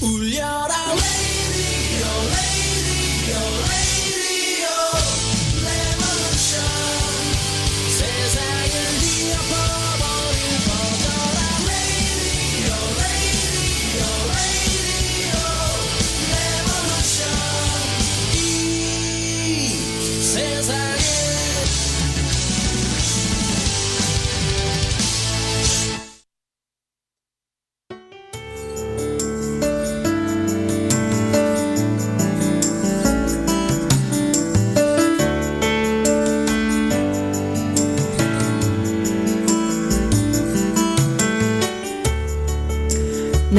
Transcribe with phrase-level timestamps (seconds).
[0.00, 0.74] 울려라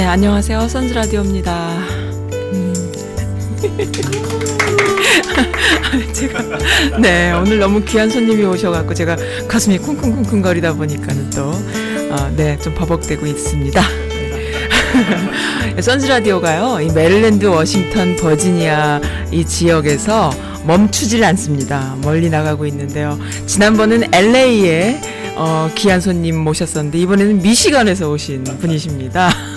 [0.09, 0.68] 안녕하세요.
[0.68, 1.77] 선즈라디오입니다.
[2.34, 2.73] 음.
[6.13, 6.44] 제가,
[7.00, 9.16] 네, 오늘 너무 귀한 손님이 오셔갖고 제가
[9.48, 13.84] 가슴이 쿵쿵쿵쿵거리다 보니까는 또, 어, 네, 좀 버벅대고 있습니다.
[15.80, 19.00] 선즈 라디오가요, 이 메릴랜드, 워싱턴, 버지니아
[19.31, 20.31] 이 지역에서
[20.66, 21.95] 멈추질 않습니다.
[22.02, 23.19] 멀리 나가고 있는데요.
[23.45, 25.00] 지난번은 LA에
[25.36, 29.48] 어, 귀한 손님 모셨었는데 이번에는 미시간에서 오신 분이십니다.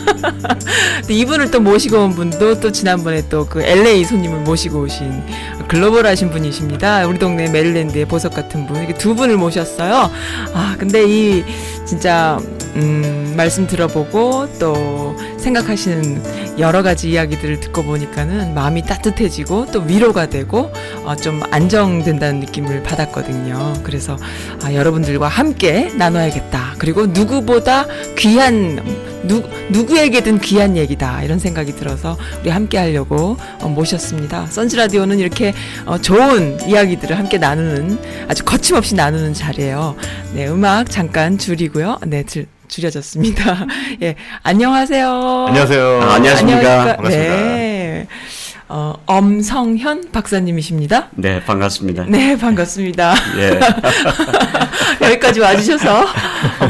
[1.08, 5.22] 이분을 또 모시고 온 분도 또 지난번에 또 그 LA 손님을 모시고 오신
[5.68, 7.06] 글로벌 하신 분이십니다.
[7.06, 8.76] 우리 동네 메릴랜드의 보석 같은 분.
[8.76, 10.10] 이렇게 두 분을 모셨어요.
[10.54, 11.44] 아, 근데 이
[11.84, 12.38] 진짜
[12.76, 20.72] 음, 말씀 들어보고 또 생각하시는 여러 가지 이야기들을 듣고 보니까는 마음이 따뜻해지고 또 위로가 되고
[21.04, 23.74] 어, 좀 안정된다는 느낌을 받았거든요.
[23.82, 24.16] 그래서
[24.62, 26.76] 아, 여러분들과 함께 나눠야겠다.
[26.78, 28.80] 그리고 누구보다 귀한
[29.24, 34.46] 누, 누구에게든 귀한 얘기다 이런 생각이 들어서 우리 함께 하려고 어, 모셨습니다.
[34.46, 35.52] 선즈라디오는 이렇게
[35.86, 39.96] 어, 좋은 이야기들을 함께 나누는 아주 거침없이 나누는 자리예요.
[40.34, 41.98] 네, 음악 잠깐 줄이고요.
[42.06, 43.66] 네, 줄, 줄여졌습니다.
[44.02, 45.31] 예, 안녕하세요.
[45.48, 46.00] 안녕하세요.
[46.02, 46.96] 아, 안녕하십니까.
[46.96, 47.36] 반갑습니다.
[47.36, 48.06] 네.
[48.74, 51.08] 어, 엄성현 박사님이십니다.
[51.16, 52.06] 네, 반갑습니다.
[52.08, 53.14] 네, 반갑습니다.
[53.36, 53.60] 예.
[55.04, 56.06] 여기까지 와주셔서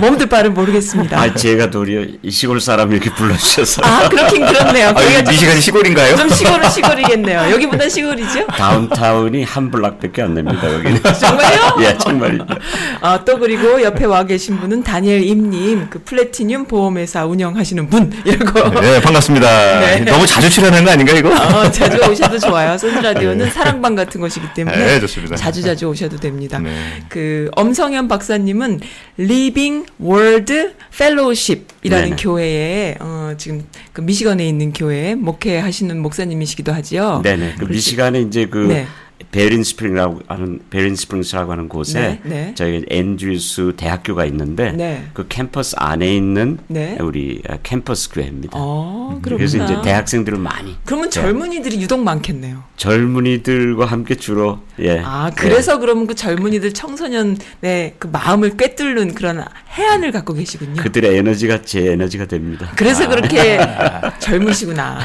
[0.01, 1.17] 몸둘 바를 모르겠습니다.
[1.17, 4.89] 아, 제가 도리어 이 시골 사람 이렇게 불러주셔서 아, 그렇긴 그렇네요.
[4.89, 6.17] 아, 거기가 여기 미시간이 시골인가요?
[6.17, 7.53] 좀 시골은 시골이겠네요.
[7.53, 8.49] 여기보다 시골이죠?
[8.49, 11.01] 다운타운이 한 블락밖에 안 됩니다, 여기는.
[11.15, 11.77] 정말요?
[11.83, 12.57] 예, 정말입니다.
[13.01, 18.81] 아, 또 그리고 옆에 와 계신 분은 다니엘 임님, 그 플래티늄 보험회사 운영하시는 분, 이러고.
[18.81, 19.81] 네, 반갑습니다.
[19.81, 20.01] 네.
[20.01, 21.31] 너무 자주 출연하는 거 아닌가, 이거?
[21.31, 22.77] 어, 자주 오셔도 좋아요.
[22.79, 25.37] 선즈 라디오는 사랑방 같은 곳이기 때문에 네, 좋습니다.
[25.37, 26.59] 자주 자주 오셔도 됩니다.
[26.59, 27.03] 네.
[27.09, 28.81] 그 엄성현 박사님은
[29.19, 30.53] Living Word
[30.93, 32.17] Fellowship이라는 네네.
[32.17, 37.21] 교회에 어, 지금 그 미시건에 있는 교회에 목회하시는 목사님이시기도 하지요.
[37.23, 37.53] 네네.
[37.53, 37.73] 그 그렇지.
[37.75, 38.87] 미시간에 이제 그 네.
[39.33, 42.53] 베린 스프링이라고 하는 베린 스프링스라고 하는 곳에 네, 네.
[42.55, 45.05] 저희 앤드류스 대학교가 있는데 네.
[45.15, 46.99] 그 캠퍼스 안에 있는 네.
[47.01, 48.51] 우리 아, 캠퍼스 교회입니다.
[48.55, 49.37] 어, 그렇구나.
[49.39, 51.21] 그래서 이제 대학생들을 많이 그러면 네.
[51.21, 52.63] 젊은이들이 유독 많겠네요.
[52.77, 55.01] 젊은이들과 함께 주로 예.
[55.03, 60.75] 아, 그래서 그러면 그 젊은이들 청소년의 그 마음을 꿰뚫는 그런 해안을 갖고 계시군요.
[60.77, 60.83] 예.
[60.83, 62.71] 그들의 에너지가 제 에너지가 됩니다.
[62.77, 63.59] 그래서 그렇게
[64.21, 64.99] 젊으시구나.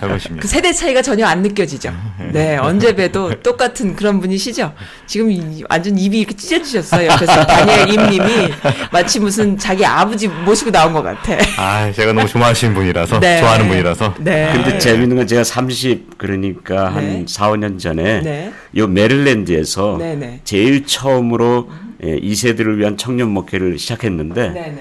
[0.00, 0.40] 젊으십니다.
[0.42, 1.92] 그 세대 차이가 전혀 안 느껴지죠.
[2.32, 4.72] 네, 언제 봬도 똑같 은 그런 분이시죠.
[5.06, 7.08] 지금 이- 완전 입이 이렇게 찢어지셨어요.
[7.16, 8.52] 그래서 다니엘 임님이
[8.92, 11.36] 마치 무슨 자기 아버지 모시고 나온 것 같아.
[11.58, 13.40] 아, 제가 너무 좋아하시는 분이라서, 네.
[13.40, 14.14] 좋아하는 분이라서.
[14.20, 14.50] 네.
[14.52, 16.94] 근데 재밌는 건 제가 30 그러니까 네.
[17.16, 18.52] 한 4, 5년 전에 네.
[18.76, 20.40] 요 메릴랜드에서 네, 네.
[20.44, 21.70] 제일 처음으로
[22.04, 24.78] 예, 2세들을 위한 청년 목회를 시작했는데 네네.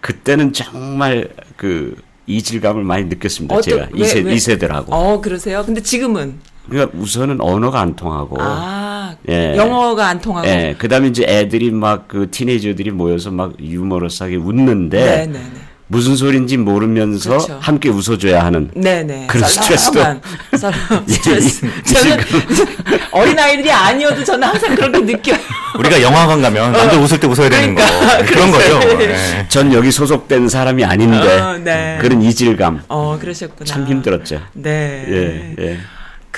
[0.00, 3.54] 그때는 정말 그 이질감을 많이 느꼈습니다.
[3.54, 4.34] 어떠- 제가 왜- 2세, 왜?
[4.34, 4.86] 2세들하고.
[4.88, 5.62] 어, 그러세요?
[5.64, 6.38] 근데 지금은
[6.68, 9.54] 그러니까 우선은 언어가 안 통하고 아, 예.
[9.56, 10.46] 영어가 안 통하고.
[10.48, 15.40] 예, 그다음에 이제 애들이 막 그 티네이저들이 모여서 막 유머러스하게 웃는데 네, 네, 네.
[15.86, 17.58] 무슨 소리인지 모르면서 그렇죠.
[17.60, 19.26] 함께 웃어줘야 하는 네네.
[19.28, 20.20] 그런 스트레스도-
[21.06, 21.66] 스트레스.
[21.84, 22.18] 저는
[23.12, 25.36] 어린 아이들이 아니어도 저는 항상 그렇게 느껴요.
[25.78, 28.24] 우리가 영화관 가면 남들 웃을 때 웃어야 되는 그러니까, 거.
[28.24, 28.98] 그런 그래서- 거죠.
[28.98, 29.46] 네.
[29.48, 31.98] 전 여기 소속된 사람이 아닌데 어, 네.
[32.00, 33.64] 그런 이질감 어, 그러셨구나.
[33.66, 34.40] 참 힘들었죠.
[34.54, 35.04] 네.
[35.08, 35.78] 예, 예.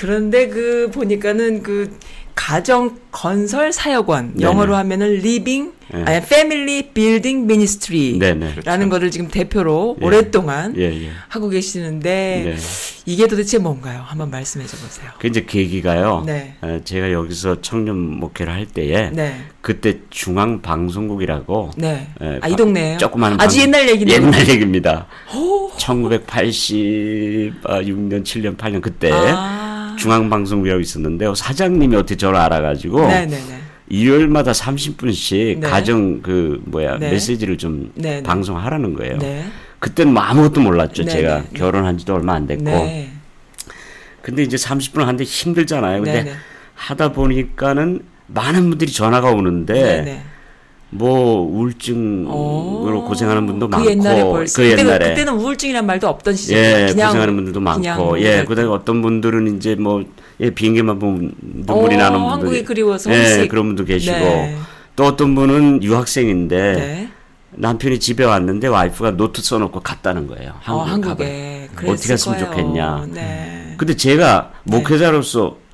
[0.01, 1.97] 그런데 그 보니까는 그
[2.35, 4.43] 가정 건설 사역원 네네.
[4.43, 6.03] 영어로 하면은 Living 네.
[6.05, 8.89] 아니 Family 빌딩 미니스트리라는.
[8.89, 10.05] 거를 지금 대표로 예.
[10.05, 11.09] 오랫동안 예, 예.
[11.29, 12.09] 하고 계시는데
[12.45, 12.55] 네.
[13.07, 14.03] 이게 도대체 뭔가요?
[14.05, 15.09] 한번 말씀해 줘 보세요.
[15.17, 16.25] 그 이제 계기가요.
[16.27, 16.53] 네.
[16.61, 19.35] 어, 제가 여기서 청년 목회를 할 때에 네.
[19.61, 22.07] 그때 중앙 방송국이라고 네.
[22.21, 22.99] 예, 아, 이 바- 동네예요?
[22.99, 24.15] 조그마한 아주 방- 옛날 얘기네요.
[24.17, 25.07] 옛날 얘기입니다.
[25.79, 29.66] 1986년, 7년, 8년 그때 아.
[29.97, 31.35] 중앙 방송국이라고 있었는데요.
[31.35, 33.59] 사장님이 어떻게 저를 알아가지고 네, 네, 네.
[33.89, 35.67] 일요일마다 30분씩 네.
[35.67, 37.11] 가정 그 뭐야 네.
[37.11, 38.23] 메시지를 좀 네, 네.
[38.23, 39.17] 방송하라는 거예요.
[39.17, 39.45] 네.
[39.79, 41.03] 그때는 뭐 아무것도 몰랐죠.
[41.03, 41.59] 네, 제가 네, 네.
[41.59, 42.63] 결혼한 지도 얼마 안 됐고.
[42.63, 43.09] 네.
[44.21, 46.03] 근데 이제 30분 하는데 힘들잖아요.
[46.03, 46.37] 근데 네, 네.
[46.75, 50.23] 하다 보니까는 많은 분들이 전화가 오는데 네, 네.
[50.89, 53.03] 뭐 우울증으로 오.
[53.05, 56.57] 고생하는 분도 그 많고 옛날에 벌써 그 그때는, 옛날에 그때는 우울증이란 말도 없던 시절.
[56.57, 60.03] 예 그냥 고생하는 분들도 많고 예 그다음에 어떤 분들은 이제 뭐
[60.39, 63.47] 예, 비행기만 보면 눈물이 어, 나는 분들 한국이 그리워서 예.
[63.47, 64.55] 그런 분도 계시고 네.
[64.95, 67.09] 또 어떤 분은 유학생인데 네.
[67.51, 71.91] 남편이 집에 왔는데 와이프가 노트 써놓고 갔다는 거예요 어, 한국 한국에 가봐요.
[71.91, 73.07] 어떻게 했으면 그랬을 좋겠냐 거예요.
[73.13, 73.75] 네.
[73.77, 75.66] 근데 제가 목회자로서 그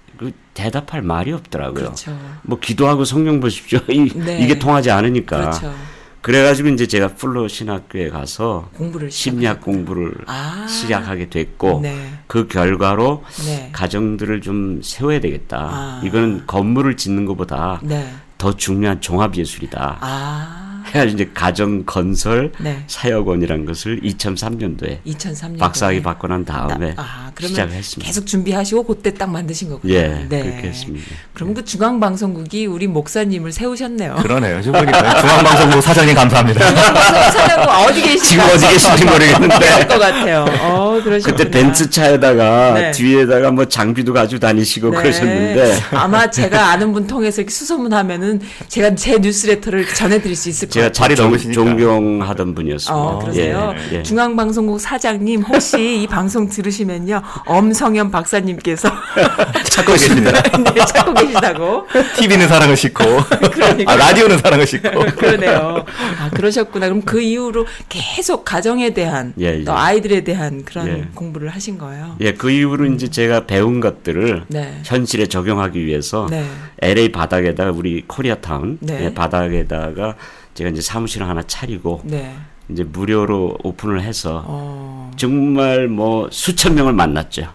[0.54, 1.86] 대답할 말이 없더라고요.
[1.86, 2.18] 그렇죠.
[2.44, 3.80] 뭐 기도하고 성경 보십시오.
[3.90, 4.40] 이, 네.
[4.40, 5.38] 이게 통하지 않으니까.
[5.38, 5.74] 그렇죠.
[6.22, 9.60] 그래가지고 이제 제가 풀러 신학교에 가서 공부를 심리학.
[9.60, 10.66] 공부를 아.
[10.70, 12.14] 시작하게 됐고 네.
[12.28, 13.70] 그 결과로 네.
[13.74, 15.58] 가정들을 좀 세워야 되겠다.
[15.58, 16.02] 아.
[16.04, 18.10] 이거는 건물을 짓는 것보다 네.
[18.38, 19.98] 더 중요한 종합 예술이다.
[20.00, 20.84] 아.
[20.88, 22.84] 해가지고 이제 가정 건설 네.
[22.88, 27.70] 사역원이라는 것을 2003년도에 2003년 박사학위 받고 난 다음에 아, 그러면.
[28.00, 29.94] 계속 준비하시고 그때 딱 만드신 거군요.
[29.94, 31.06] 예, 그렇게 했습니다.
[31.34, 34.16] 그럼 그 중앙방송국이 우리 목사님을 세우셨네요.
[34.22, 34.62] 그러네요.
[34.62, 36.68] 지금 보니까 중앙방송국 사장님 감사합니다.
[36.68, 38.30] 중앙방송 사장님 어디 계시지?
[38.30, 40.46] 지금 어디 계신지 모르겠는데 것 같아요.
[40.62, 41.38] 어, 그러셨구나.
[41.38, 42.92] 그때 벤츠 차에다가 네.
[42.92, 44.98] 뒤에다가 뭐 장비도 가지고 다니시고 네.
[44.98, 50.74] 그러셨는데 아마 제가 아는 분 통해서 이렇게 수소문하면은 제가 제 뉴스레터를 전해드릴 수 있을 것
[50.74, 51.54] 제가 존- 넓으시니까.
[51.54, 52.94] 존경하던 분이었습니다.
[52.96, 53.74] 어, 그러세요?
[53.92, 54.04] 예, 예.
[54.04, 58.90] 중앙방송국 사장님 혹시 이 방송 들으시면요 엄성현 박사님께서
[59.70, 60.42] 찾고 계십니다.
[60.42, 61.88] 네, 찾고 계시다고
[62.18, 63.04] TV는 사랑을 싣고,
[63.52, 63.92] 그러니까.
[63.92, 65.06] 아, 라디오는 사랑을 싣고.
[65.18, 65.86] 그러네요.
[66.20, 66.88] 아 그러셨구나.
[66.88, 69.64] 그럼 그 이후로 계속 가정에 대한 예, 예.
[69.64, 71.08] 또 아이들에 대한 그런 예.
[71.14, 72.16] 공부를 하신 거예요.
[72.22, 74.80] 예, 그 이후로 이제 제가 배운 것들을 네.
[74.84, 76.46] 현실에 적용하기 위해서 네.
[76.82, 79.06] LA 바닥에다가 우리 코리아타운 네.
[79.06, 80.16] 예, 바닥에다가
[80.54, 82.36] 제가 이제 사무실을 하나 차리고 네.
[82.70, 85.12] 이제 무료로 오픈을 해서 어.
[85.16, 87.48] 정말 뭐 수천 명을 만났죠.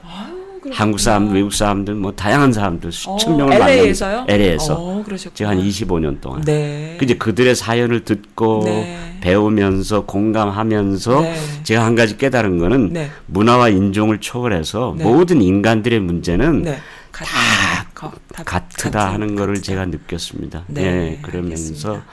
[0.71, 4.11] 한국 사람, 외국 사람들, 뭐 다양한 사람들 수천 어, 명을 LA에서요?
[4.11, 4.27] 만났어요.
[4.29, 5.05] LA에서 어.
[5.35, 6.43] 제가 한 25년 동안.
[6.43, 6.97] 네.
[6.99, 9.19] 그 이제 그들의 사연을 듣고 네.
[9.21, 11.37] 배우면서 공감하면서 네.
[11.63, 13.11] 제가 한 가지 깨달은 거는 네.
[13.27, 15.05] 문화와 인종을 초월해서 네.
[15.05, 16.79] 모든 인간들의 문제는 네.
[17.13, 19.61] 다 같으다 같은, 하는 거를.
[19.61, 20.65] 제가 느꼈습니다.
[20.69, 22.05] 네, 예, 그러면서 알겠습니다.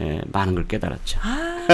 [0.00, 1.18] 예, 많은 걸 깨달았죠.
[1.22, 1.66] 아,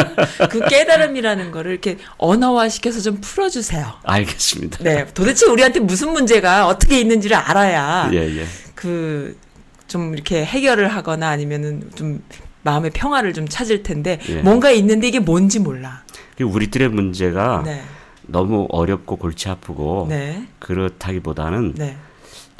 [0.50, 3.86] 그 깨달음이라는 거를 이렇게 언어화 시켜서 좀 풀어주세요.
[4.02, 4.84] 알겠습니다.
[4.84, 8.46] 네, 도대체 우리한테 무슨 문제가 어떻게 있는지를 알아야 예, 예.
[8.74, 12.22] 그좀 이렇게 해결을 하거나 아니면은 좀
[12.62, 14.42] 마음의 평화를 좀 찾을 텐데 예.
[14.42, 16.02] 뭔가 있는데 이게 뭔지 몰라.
[16.36, 17.82] 그 우리들의 문제가 네,
[18.22, 21.96] 너무 어렵고 골치 아프고 네, 그렇다기보다는 네.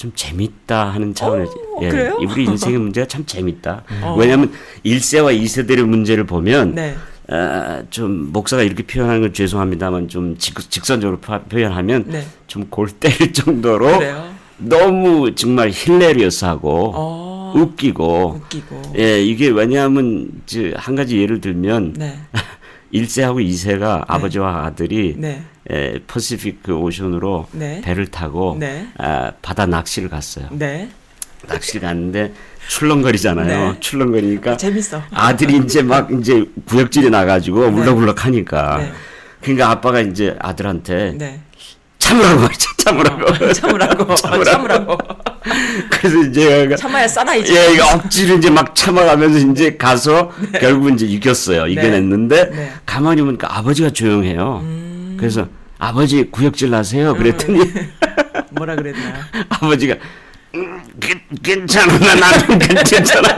[0.01, 2.17] 좀 재밌다 하는 차원에서 어, 그래요?
[2.27, 3.85] 우리 인생의 문제가 참 재밌다.
[4.03, 4.17] 어.
[4.19, 4.51] 왜냐하면
[4.87, 6.97] 1세와 2세들의 문제를 보면 네.
[7.29, 12.25] 아, 좀 목사가 이렇게 표현하는 건 죄송합니다만 좀 직, 직선적으로 파- 표현하면 네.
[12.47, 14.31] 좀 골 때릴 정도로 그래요.
[14.57, 18.95] 너무 정말 hilarious하고 어, 웃기고 웃기고.
[18.99, 22.19] 예 이게 왜냐하면 이제 한 가지 예를 들면 네,
[22.95, 27.81] 1세하고 2세가 아버지와 아들이 네, 에, 퍼시픽 그 오션으로 네.
[27.85, 28.87] 배를 타고 네.
[28.99, 30.47] 아, 바다 낚시를 갔어요.
[30.51, 30.89] 네.
[31.47, 32.33] 낚시를 갔는데
[32.69, 33.73] 출렁거리잖아요.
[33.73, 33.81] 네.
[33.81, 35.03] 출렁거리니까 재밌어.
[35.13, 38.93] 아들이 이제 막 이제 구역질에 나가지고 울럭울럭하니까 네.
[39.41, 41.41] 그러니까 아빠가 이제 아들한테 네.
[41.99, 42.69] 참으라고 말이죠.
[42.79, 43.53] 참으라고.
[43.53, 44.15] 참으라고.
[44.45, 44.99] 참으라고.
[45.91, 47.55] 그래서 이제 참아야 싸나이지.
[47.55, 51.67] 예, 이거 억지로 이제 막 참아가면서 이제 가서 결국 이제 이겼어요.
[51.67, 52.73] 이겨냈는데 네.
[52.87, 54.61] 가만히 보니까 아버지가 조용해요.
[54.63, 54.90] 음.
[55.21, 55.47] 그래서
[55.79, 57.15] 아버지 구역질 나세요.
[57.15, 57.61] 그랬더니
[58.53, 59.15] 뭐라 그랬나요?
[59.51, 59.95] 아버지가
[60.55, 63.29] 음, 괜- 괜찮아 나 나는 괜찮아.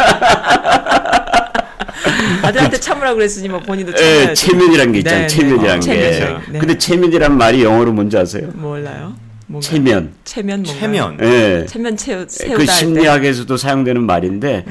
[2.43, 4.35] 아들한테 참으라고 그랬으니 뭐 본인도 예, 참아야죠.
[4.35, 5.21] 체면이란 게 있잖아요.
[5.21, 5.35] 네, 네.
[5.37, 6.13] 체면이란 어, 게.
[6.13, 6.43] 체면.
[6.49, 6.59] 네.
[6.59, 8.49] 근데 체면이란 말이 영어로 뭔지 아세요?
[8.55, 9.15] 몰라요.
[9.47, 9.69] 뭔가.
[9.69, 10.13] 체면.
[10.25, 10.81] 체면 뭔가.
[10.81, 11.19] 체면.
[11.23, 11.67] 예.
[11.69, 12.73] 체면 채우, 세우다 그할 때.
[12.73, 14.65] 심리학에서도 사용되는 말인데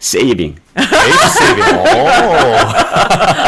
[0.00, 0.56] saving.
[0.74, 1.64] 베이스 세이빙.
[1.78, 1.84] 오.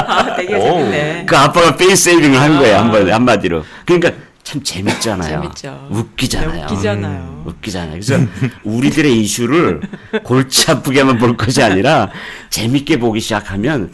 [0.07, 0.61] 아, 되게 오.
[0.63, 1.25] 재밌네.
[1.27, 2.77] 그 아빠가 face saving을 한 거예요.
[2.77, 2.81] 아.
[2.81, 3.65] 한번 한마디로.
[3.87, 4.13] 그러니까
[4.45, 5.41] 참 재밌잖아요.
[5.41, 5.89] 재밌죠.
[5.91, 6.53] 웃기잖아요.
[6.53, 7.23] 네, 웃기잖아요.
[7.23, 7.93] 음, 웃기잖아요.
[7.93, 8.17] 그래서
[8.65, 9.81] 우리들의 이슈를
[10.25, 12.11] 골치 아프게만 볼 것이 아니라
[12.51, 13.93] 재밌게 보기 시작하면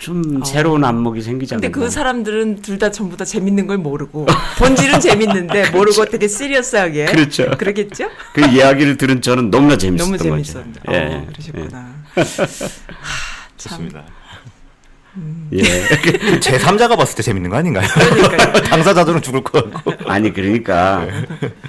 [0.00, 1.58] 좀 새로운 안목이 생기지 어.
[1.58, 1.70] 근데.
[1.70, 4.26] 그 사람들은 둘 다 전부 다 재밌는 걸 모르고
[4.58, 7.50] 본질은 재밌는데 모르고 되게 시리어스하게 그렇죠.
[7.58, 8.08] 그러겠죠?
[8.32, 10.52] 그 이야기를 들은 저는 너무나 재밌었던 너무 거죠.
[10.52, 10.80] 재밌었는데.
[10.92, 11.94] 예, 어, 그러셨구나.
[13.58, 13.70] 참.
[13.70, 14.04] 좋습니다.
[15.52, 15.58] 예.
[15.58, 16.40] 예.
[16.40, 17.86] 제 3자가 봤을 때 재밌는 거 아닌가요?
[18.70, 20.08] 당사자들은 죽을 것 같고.
[20.10, 21.06] 아니 그러니까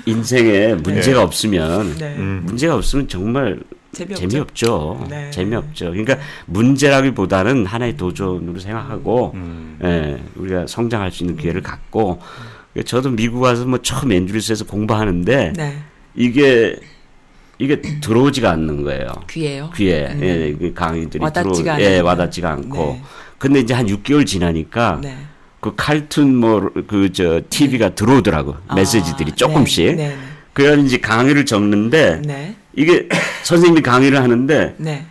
[0.05, 2.15] 인생에 문제가 없으면 네.
[2.17, 2.43] 음.
[2.45, 3.59] 문제가 없으면 정말
[3.91, 4.27] 재미없죠.
[4.29, 5.07] 재미없죠.
[5.09, 5.29] 네.
[5.31, 5.89] 재미없죠.
[5.89, 9.77] 그러니까 문제라기보다는 하나의 도전으로 생각하고 음.
[9.83, 12.19] 예, 우리가 성장할 수 있는 기회를 갖고
[12.73, 15.77] 그러니까 저도 미국 와서 뭐 처음 앤드류스에서 공부하는데 네.
[16.15, 16.77] 이게
[17.57, 19.07] 이게 들어오지가 않는 거예요.
[19.29, 19.69] 귀에요.
[19.75, 20.19] 귀에 음.
[20.23, 22.03] 예, 그 강의들이 와닿지가 들어 예, 않는.
[22.05, 23.01] 와닿지가 않고 네.
[23.41, 25.17] 근데 이제 한 6개월 지나니까 네.
[25.59, 30.09] 그 cartoon 뭐 그 저 TV가 들어오더라고 메시지들이 아, 조금씩 네.
[30.09, 30.17] 네.
[30.53, 32.55] 그래야 이제 강의를 적는데 네.
[32.75, 33.09] 이게
[33.43, 35.05] 선생님이 강의를 하는데 네.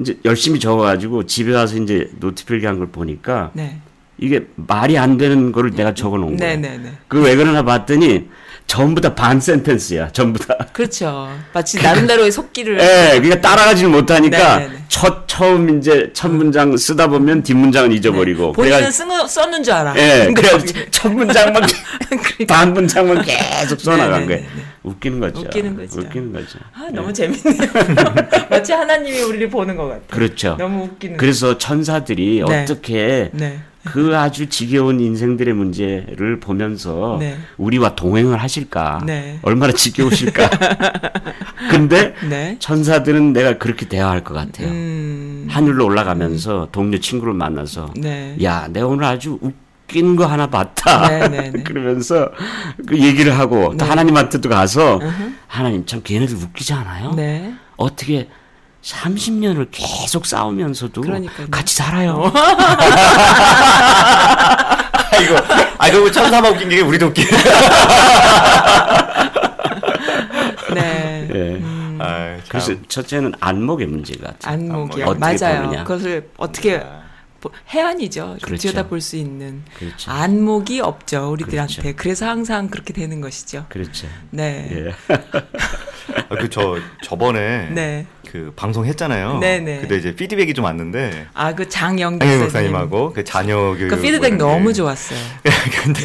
[0.00, 3.78] 이제 열심히 적어가지고 집에 와서 이제 노트 필기한 걸 보니까 네.
[4.16, 6.56] 이게 말이 안 되는 거를 내가 적어 놓은 네.
[6.56, 6.60] 거예요.
[6.62, 6.78] 네.
[6.82, 6.92] 네.
[7.08, 8.26] 그왜 그러나 봤더니
[8.66, 10.10] 전부 다 반 센텐스야.
[10.12, 10.56] 전부 다.
[10.72, 11.30] 그렇죠.
[11.52, 14.84] 마치 나름대로의 속기를 예, 그러니까 따라가지를 못하니까 네, 네, 네.
[14.88, 18.52] 첫 처음 이제 첫 문장 쓰다 보면 뒷 문장은 잊어버리고.
[18.52, 19.94] 본인은 그래가- 쓰는, 썼는 줄 알아.
[19.96, 21.62] 예, 그래 거기- 첫 문장만
[22.08, 22.44] 그러니까.
[22.54, 24.40] 반 문장만 계속 써나간 네, 네, 거예요.
[24.40, 24.62] 네, 네.
[24.82, 25.40] 웃기는 거죠.
[25.40, 26.00] 웃기는 거죠.
[26.00, 26.58] 웃기는 거죠.
[26.74, 27.70] 아, 너무 재밌네요.
[28.50, 30.06] 마치 하나님이 우리를 보는 것 같아요.
[30.10, 30.56] 그렇죠.
[30.58, 32.62] 너무 웃기는 그래서 천사들이 네.
[32.62, 33.60] 어떻게 네.
[33.86, 37.36] 그 아주 지겨운 인생들의 문제를 보면서 네.
[37.56, 39.00] 우리와 동행을 하실까?
[39.06, 39.38] 네.
[39.42, 40.50] 얼마나 지겨우실까?
[41.70, 42.56] 근데 네.
[42.58, 44.68] 천사들은 내가 그렇게 대화할 것 같아요.
[44.68, 45.46] 음.
[45.48, 48.36] 하늘로 올라가면서 동료 친구를 만나서 네.
[48.42, 51.08] 야, 내가 오늘 아주 웃긴 거 하나 봤다.
[51.08, 51.62] 네, 네, 네.
[51.64, 52.30] 그러면서
[52.86, 53.84] 그 얘기를 하고 또 네.
[53.84, 55.00] 하나님한테도 가서
[55.46, 57.12] 하나님 참 걔네들 웃기지 않아요?
[57.14, 57.54] 네.
[57.76, 58.28] 어떻게
[58.86, 61.48] 30년을 계속 싸우면서도 그러니까요.
[61.50, 62.32] 같이 살아요.
[65.10, 65.34] 아이고,
[65.78, 67.26] 아이고 천사만 웃긴 게 우리도 웃긴.
[70.74, 71.28] 네.
[71.34, 71.60] 예.
[71.98, 72.84] 아, 그래서 참.
[72.88, 75.06] 첫째는 안목의 문제가 안목이요.
[75.06, 75.62] 어떻게 맞아요.
[75.62, 75.82] 보느냐.
[75.84, 76.86] 그것을 어떻게 보-
[77.72, 78.38] 해안이죠.
[78.42, 78.62] 그렇죠.
[78.68, 80.10] 들여다볼 수 있는 그렇죠.
[80.10, 81.74] 안목이 없죠 우리들한테.
[81.82, 81.96] 그렇죠.
[81.96, 83.66] 그래서 항상 그렇게 되는 것이죠.
[83.68, 84.06] 그렇죠.
[84.30, 84.68] 네.
[84.72, 85.14] 예.
[86.28, 88.06] 아, 그저 저번에 네.
[88.30, 89.38] 그 방송했잖아요.
[89.38, 89.80] 네네.
[89.80, 92.72] 근데 이제 피드백이 좀 왔는데 아 그 장영 장현 목사님.
[92.72, 94.72] 목사님하고 그 자녀 교육 그 피드백 뭐 너무 게.
[94.74, 95.18] 좋았어요.
[95.84, 96.00] 근데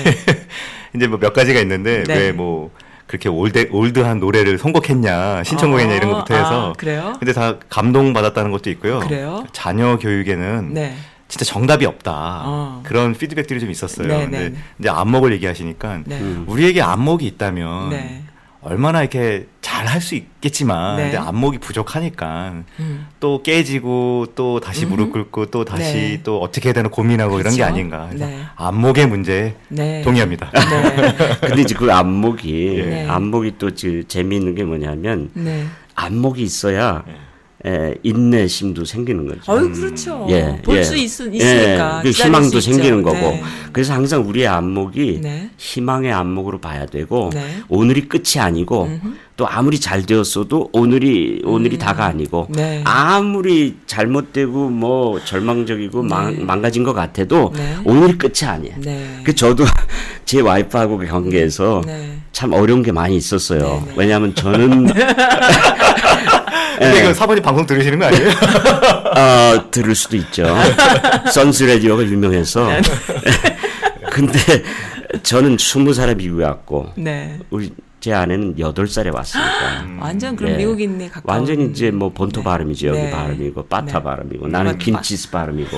[0.96, 2.16] 이제 뭐 몇 가지가 있는데 네.
[2.32, 2.72] 왜 뭐
[3.08, 7.16] 그렇게 old old한 노래를 선곡했냐 신청곡했냐 아, 이런 것부터 해서 아, 그래요?
[7.20, 9.00] 근데 다 감동 받았다는 것도 있고요.
[9.00, 9.46] 그래요?
[9.52, 10.96] 자녀 교육에는 네.
[11.32, 12.82] 진짜 정답이 없다 어.
[12.84, 14.06] 그런 피드백들이 좀 있었어요.
[14.06, 14.56] 네, 근데 네.
[14.80, 16.20] 이제 안목을 얘기하시니까 네.
[16.20, 16.44] 음.
[16.46, 18.24] 우리에게 안목이 있다면 네.
[18.60, 21.04] 얼마나 이렇게 잘 할 수 있겠지만 네.
[21.04, 23.08] 근데 안목이 부족하니까 음.
[23.22, 25.12] 또 깨지고 또 다시 무릎 음흠.
[25.14, 26.22] 꿇고 또 다시 네.
[26.24, 27.74] 또 어떻게 해야 되나 고민하고 이런 게 그렇죠.
[27.74, 28.08] 아닌가.
[28.10, 28.42] 그래서 네.
[28.58, 30.02] 안목의 문제에 네.
[30.02, 30.52] 동의합니다.
[30.52, 31.16] 네.
[31.48, 33.08] 근데 이제 그 안목이 네.
[33.08, 35.66] 안목이 또 지- 재미있는 게 뭐냐면 네.
[35.96, 37.04] 안목이 있어야
[37.66, 39.52] 에, 인내심도 생기는 거죠.
[39.52, 40.26] 어유 그렇죠.
[40.30, 40.84] 예, 볼 예.
[40.84, 42.60] 수 있으니까 예, 그 희망도.
[42.60, 43.18] 생기는 거고.
[43.18, 43.44] 네.
[43.72, 45.50] 그래서 항상 우리의 안목이 네.
[45.58, 47.62] 희망의 안목으로 봐야 되고 네.
[47.70, 48.90] 오늘이 끝이 아니고
[49.38, 52.82] 또 아무리 잘 되었어도 오늘이 오늘이 다가 아니고 네.
[52.84, 57.78] 아무리 잘못되고 뭐 절망적이고 망, 망가진 것 같아도 네.
[57.86, 58.76] 오늘이 끝이 아니에요.
[58.80, 59.20] 네.
[59.24, 59.64] 그 저도
[60.26, 62.18] 제 와이프하고 그 관계에서 네.
[62.32, 63.60] 참 어려운 게 많이 있었어요.
[63.62, 63.94] 네, 네.
[63.96, 64.88] 왜냐하면 저는
[66.78, 68.30] 근데 이거 사모님 방송 들으시는 거 아니에요?
[68.30, 70.46] 어, 들을 수도 있죠.
[71.34, 72.68] 선스 라디오가 유명해서.
[72.68, 72.82] 네.
[74.12, 74.40] 근데
[75.24, 77.38] 저는 스무 살에 미국에 왔고 네.
[77.50, 79.86] 우리 제 아내는 여덟 살에 왔으니까.
[80.02, 80.58] 완전 그럼 예.
[80.58, 82.46] 미국인에 가까운 완전히 이제 뭐 본토 네.
[82.46, 83.12] 발음이죠 여기 네.
[83.12, 84.04] 발음이고 바타 네.
[84.04, 85.78] 발음이고 나는 바- 김치스 발음이고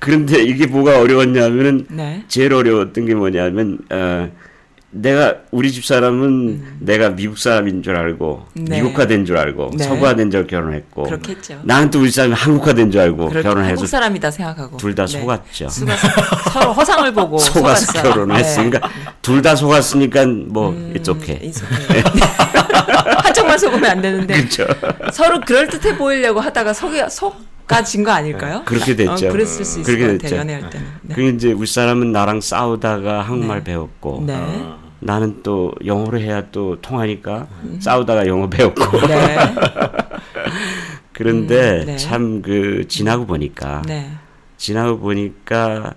[0.00, 2.24] 그런데 이게 뭐가 어려웠냐면은 네.
[2.28, 4.28] 제일 어려웠던 게 뭐냐면 어,
[4.92, 8.64] 내가 우리 집 사람은 내가 미국 사람인 줄 알고 음.
[8.64, 8.82] 네.
[8.82, 9.84] 미국화된 줄 알고 네.
[9.84, 11.60] 서구화된 줄 결혼했고 그렇겠죠.
[11.62, 15.18] 나는 또 우리 사람이 한국화된 줄 알고 그렇게 결혼해서 한국 사람이다 생각하고 둘다 네.
[15.20, 15.68] 속았죠.
[15.68, 16.08] 속아서
[16.50, 18.02] 서로 허상을 보고 속아서 속았어.
[18.02, 18.80] 결혼을 했으니까
[19.22, 20.72] 둘 다 속았으니까 뭐.
[20.72, 20.94] 네.
[21.00, 21.52] it's okay.
[23.22, 24.66] 한쪽만 속으면 안 되는데 그렇죠.
[25.12, 27.36] 서로 그럴 듯해 보이려고 하다가 속이 속
[27.76, 28.62] 아진 거 아닐까요?
[28.64, 29.28] 그렇게 됐죠.
[29.28, 30.36] 어, 그랬을 수 있을 그렇게 것.
[30.36, 30.86] 연애할 때는.
[31.02, 31.14] 네.
[31.14, 33.64] 그 이제 우리 사람은 나랑 싸우다가 한국말 네.
[33.64, 34.66] 배웠고 네.
[35.00, 37.48] 나는 또 영어로 해야 또 통하니까
[37.80, 39.06] 싸우다가 영어 배웠고 음.
[39.08, 39.36] 네.
[41.12, 41.96] 그런데 음, 네.
[41.96, 44.10] 참그 지나고 보니까 네.
[44.56, 45.94] 지나고 보니까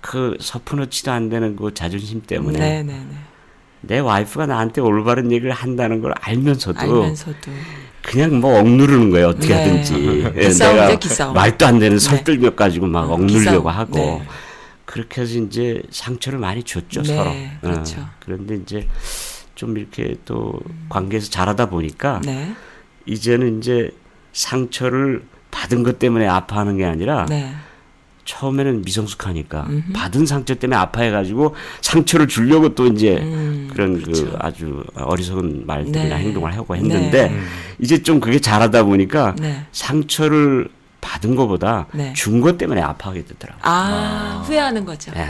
[0.00, 3.16] 그 서푼어치도 안 되는 그 자존심 때문에 네, 네, 네.
[3.80, 7.50] 내 와이프가 나한테 올바른 얘기를 한다는 걸 알면서도 알면서도
[8.08, 9.54] 그냥 뭐 억누르는 거예요 어떻게 네.
[9.62, 11.34] 하든지 예, 내가 기싸움.
[11.34, 12.02] 말도 안 되는 네.
[12.04, 13.68] 설득력 가지고 막 어, 억누르려고.
[13.68, 14.22] 하고 네.
[14.86, 18.00] 그렇게 해서 이제 상처를 많이 줬죠 네, 서로 그렇죠.
[18.00, 18.88] 어, 그런데 이제
[19.54, 22.54] 좀 이렇게 또 관계에서 잘하다 보니까 네.
[23.04, 23.90] 이제는 이제
[24.32, 27.52] 상처를 받은 것 때문에 아파하는 게 아니라 네.
[28.28, 33.14] 처음에는 미성숙하니까 받은 상처 때문에 아파해가지고 상처를 주려고 또 이제
[33.72, 36.24] 그런 그 아주 어리석은 말들이나 네.
[36.24, 37.40] 행동을 하고 했는데 네.
[37.78, 39.64] 이제 좀 그게 잘하다 보니까 네.
[39.72, 40.68] 상처를
[41.00, 42.12] 받은 것보다 네.
[42.12, 43.62] 준것 때문에 아파하게 되더라고요.
[43.62, 45.10] 아, 후회하는 거죠.
[45.16, 45.26] 예.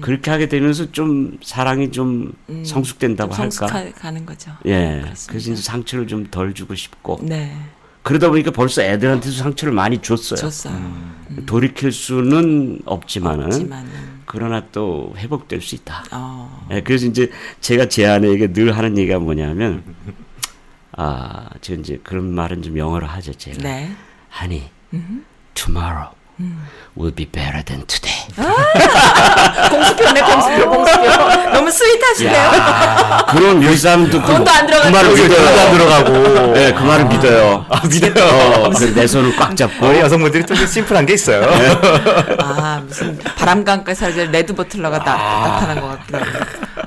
[0.00, 3.68] 그렇게 하게 되면서 좀 사랑이 좀 음, 성숙된다고 좀 할까?
[3.68, 4.50] 성숙하는 거죠.
[4.66, 5.02] 예.
[5.28, 7.54] 그래서 이제 상처를 좀 덜 주고 싶고 네,
[8.04, 10.38] 그러다 보니까 벌써 애들한테도 상처를 많이 줬어요.
[10.38, 10.74] 줬어요.
[11.46, 13.90] 돌이킬 수는 없지만은 하지만은
[14.26, 16.04] 그러나 또 회복될 수 있다.
[16.12, 17.30] 어, 예, 그래서 이제
[17.60, 19.82] 제가 제 아내에게 늘 하는 얘기가 뭐냐면
[20.92, 23.56] 아, 제가 이제 그런 말은 좀 영어로 하죠, 제가.
[23.62, 23.90] 네.
[24.38, 24.70] Honey,
[25.54, 26.10] tomorrow
[26.96, 28.26] will be better than today.
[29.70, 31.50] 공수표네, 공수표, 공수표.
[31.52, 32.50] 너무 스윗하시네요.
[33.30, 35.58] 그런 밀사람도 그, 돈도 안 들어가고 그 말을 믿어요.
[35.60, 36.52] 안 들어가고.
[36.54, 37.66] 네, 그 말을 믿어요.
[37.68, 38.24] 아, 믿어요.
[38.64, 41.44] 어, 그래서 내 손을 꽉 잡고 우리 여성분들이 좀 심플한 게 있어요.
[42.40, 46.28] 아, 무슨 바람강가 살자 레드 버틀러가 나, 나타난 것 같기도 하고.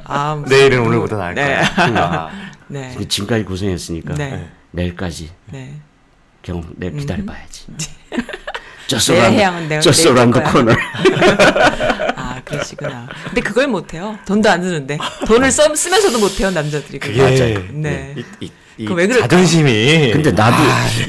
[0.05, 1.45] 아, 무슨- 내일은 오늘보다 나을 네.
[1.45, 1.71] 거야.
[1.77, 2.29] 아,
[2.67, 2.95] 네.
[3.07, 4.49] 지금까지 고생했으니까 네.
[4.71, 5.73] 내일까지 네.
[6.43, 7.65] 경내 기다려봐야지.
[8.87, 10.77] Just 내 around, 해양은 내가 just 내일 around the corner.
[12.15, 13.07] 아, 그러시구나.
[13.25, 14.17] 근데 그걸 못해요.
[14.25, 14.97] 돈도 안 드는데.
[15.27, 16.99] 돈을 써, 쓰면서도 못해요, 남자들이.
[16.99, 17.21] 그게
[17.71, 18.15] 네.
[18.17, 19.27] 이, 이, 이 그거 왜 그럴까요?
[19.29, 20.11] 자존심이.
[20.13, 20.57] 근데 나도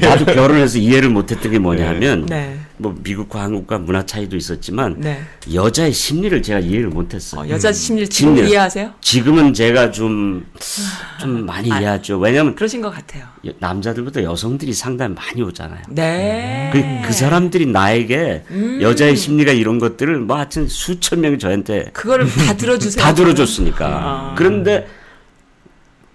[0.01, 2.57] 나도 결혼해서 이해를 못했던 게 뭐냐면 네.
[2.77, 5.19] 뭐 미국과 한국과 문화 차이도 있었지만 네.
[5.53, 7.41] 여자의 심리를 제가 이해를 못했어요.
[7.41, 8.49] 어, 여자 심리를 지금 심리를.
[8.49, 8.93] 이해하세요?
[9.01, 12.17] 지금은 제가 좀좀 많이 이해하죠.
[12.19, 13.23] 왜냐하면 그러신 것 같아요.
[13.45, 15.81] 여- 남자들보다 여성들이 상당히 많이 오잖아요.
[15.89, 16.69] 네.
[16.71, 18.43] 그, 그 사람들이 나에게
[18.81, 23.03] 여자의 심리가 이런 것들을 뭐 하여튼 수천 명이 저한테 그거를 다 들어주세요.
[23.03, 23.85] 다 들어줬으니까.
[23.87, 24.35] 아.
[24.37, 24.87] 그런데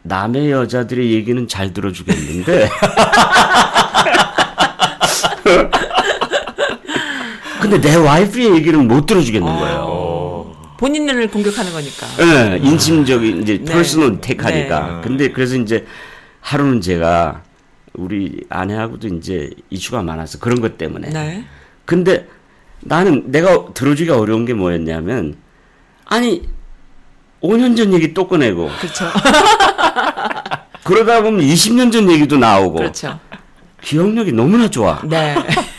[0.05, 2.69] 남의 여자들의 얘기는 잘 들어주겠는데.
[7.61, 9.59] 근데 내 와이프의 얘기는 못 들어주겠는 아.
[9.59, 10.55] 거예요.
[10.77, 12.07] 본인을 공격하는 거니까.
[12.21, 13.73] 예, 인심적인 이제 네.
[13.73, 14.97] personal attack하니까.
[14.97, 15.01] 네.
[15.03, 15.87] 근데 그래서 이제
[16.41, 17.43] 하루는 제가
[17.95, 21.09] 우리 아내하고도 이제 이슈가 많아서 그런 것 때문에.
[21.09, 21.45] 네.
[21.87, 22.27] 근데
[22.81, 25.37] 나는 내가 들어주기 어려운 게 뭐였냐면
[26.05, 26.43] 아니
[27.45, 29.05] 5년 전 얘기 또 꺼내고 그렇죠.
[30.83, 33.19] 그러다 보면 20년 전 얘기도 나오고 그렇죠.
[33.83, 35.03] 기억력이 너무나 좋아.
[35.05, 35.35] 네.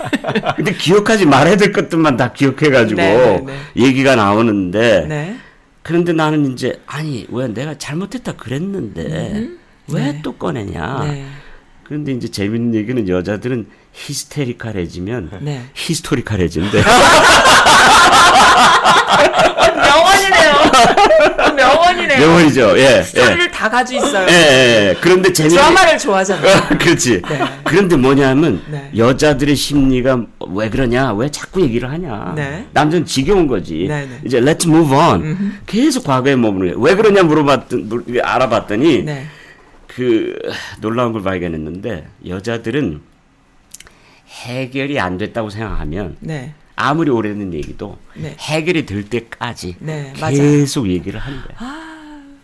[0.55, 3.57] 근데 기억하지 말아야 될 것들만 다 기억해가지고 네, 네, 네.
[3.83, 5.37] 얘기가 나오는데 네.
[5.81, 9.49] 그런데 나는 이제 아니 왜 내가 잘못했다 그랬는데
[9.87, 10.19] 왜 네.
[10.21, 11.03] 또 꺼내냐.
[11.05, 11.25] 네.
[11.83, 15.63] 그런데 이제 재밌는 얘기는 여자들은 히스테리칼해지면 네.
[15.73, 16.83] 히스토리칼해진대.
[21.55, 22.04] 명언이네요.
[22.19, 22.65] 명언이네요.
[22.67, 22.77] 명언이죠.
[22.79, 22.97] 예.
[22.99, 23.03] 예.
[23.03, 24.27] 스토리를 다 가지고 있어요.
[24.29, 24.97] 예, 예.
[25.01, 26.77] 그런데 재밌는 드라마를 좋아하잖아요.
[26.79, 27.21] 그렇지.
[27.63, 28.89] 그런데 뭐냐면 네.
[28.95, 32.33] 여자들의 심리가 왜 그러냐, 왜 자꾸 얘기를 하냐.
[32.35, 32.65] 네.
[32.73, 33.85] 남자는 지겨운 거지.
[33.87, 34.19] 네, 네.
[34.25, 35.59] 이제 let's move on.
[35.65, 36.79] 계속 과거에 머무는 거예요.
[36.79, 39.25] 왜 그러냐 물어봤더니 물- 알아봤더니 네.
[39.87, 40.37] 그
[40.81, 43.01] 놀라운 걸 발견했는데 여자들은
[44.29, 46.53] 해결이 안 됐다고 생각하면 네.
[46.75, 48.35] 아무리 오래된 얘기도 네.
[48.37, 50.35] 해결이 될 때까지 네, 맞아요.
[50.35, 51.47] 계속 얘기를 하는 거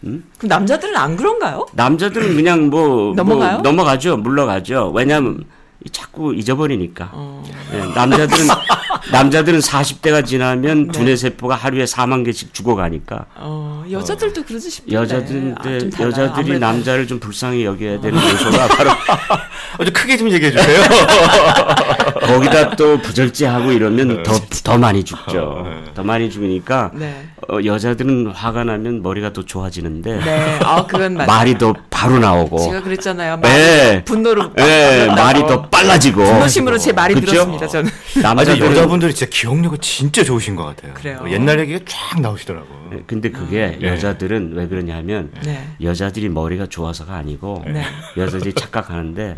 [0.07, 0.09] 야.
[0.37, 1.65] 그럼 남자들은 안 그런가요?
[1.73, 3.53] 남자들은 그냥 뭐, 넘어가요?
[3.53, 4.91] 뭐 넘어가죠, 물러가죠.
[4.95, 5.45] 왜냐하면
[5.91, 7.09] 자꾸 잊어버리니까.
[7.11, 7.43] 어.
[7.73, 8.47] 예, 남자들은
[9.11, 10.91] 남자들은 40대가 지나면 네.
[10.91, 14.95] 두뇌 세포가 하루에 4만 개씩 죽어가니까 어, 여자들도 그러지 싶은데.
[14.95, 15.63] 여자들은 아.
[15.99, 16.59] 여자들이 아무래도.
[16.59, 18.91] 남자를 좀 불쌍히 여겨야 되는 요소가 바로
[19.79, 20.81] 아주 크게 좀 얘기해 주세요.
[22.27, 24.33] 거기다 또 부절제하고 이러면 더
[24.63, 25.65] 더 많이 죽죠.
[25.95, 27.25] 더 많이 죽으니까 네.
[27.49, 30.59] 어, 여자들은 화가 나면 머리가 더 좋아지는데 네.
[30.63, 31.27] 아, 그건 맞아요.
[31.27, 33.37] 말이 더 바로 나오고 제가 그랬잖아요.
[33.37, 34.03] 말, 네.
[34.05, 34.51] 분노로.
[34.59, 37.31] 예, 말이 더 빨라지고 분노심으로 제 말이 그쵸?
[37.31, 37.89] 들었습니다, 저는.
[37.89, 40.93] 아주 남자들은 여자분들이 진짜 기억력이 진짜 좋으신 것 같아요.
[40.93, 41.19] 그래요.
[41.21, 42.67] 어, 옛날 얘기가 쫙 나오시더라고.
[42.91, 43.87] 네, 근데 그게 예.
[43.87, 45.67] 여자들은 왜 그러냐면 네.
[45.81, 47.83] 여자들이 머리가 좋아서가 아니고 네.
[48.17, 49.35] 여자들이 착각하는데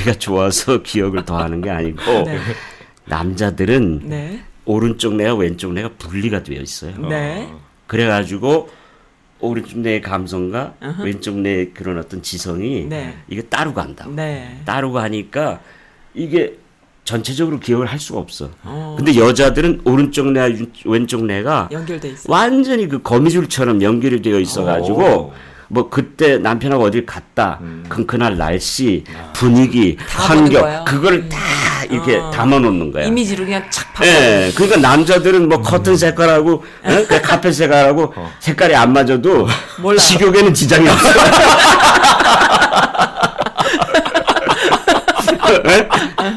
[0.00, 2.38] 머리가 좋아서 기억을 더 하는 게 아니고 네.
[3.06, 4.40] 남자들은 네.
[4.64, 6.96] 오른쪽 뇌와 왼쪽 뇌가 분리가 되어 있어요.
[7.08, 7.48] 네.
[7.86, 8.68] 그래가지고
[9.40, 13.16] 오른쪽 뇌의 감성과 왼쪽 뇌의 그런 어떤 지성이 네.
[13.28, 14.06] 이게 따로 간다.
[14.08, 14.60] 네.
[14.64, 15.60] 따로 가니까
[16.14, 16.56] 이게
[17.04, 18.50] 전체적으로 기억을 할 수가 없어.
[18.62, 18.94] 어.
[18.96, 22.30] 근데 여자들은 오른쪽 뇌와 유- 왼쪽 뇌가 연결돼 있어.
[22.30, 25.32] 완전히 그 거미줄처럼 연결이 되어 있어가지고 오.
[25.72, 30.84] 뭐 그때 남편하고 어딜 갔다 그럼 그날 날씨 분위기 다 보는 환경?
[30.84, 31.38] 그걸 다
[31.88, 32.28] 이렇게 어.
[32.32, 33.04] 담아놓는 거야.
[33.06, 34.08] 이미지로 그냥 착 파고.
[34.08, 37.04] 예, 그러니까 남자들은 뭐 커튼 색깔하고 예?
[37.08, 39.46] 그 카펫 색깔하고 색깔이 안 맞아도
[39.80, 39.98] 몰라요.
[39.98, 41.08] 식욕에는 지장이 없어.
[45.66, 45.88] 예?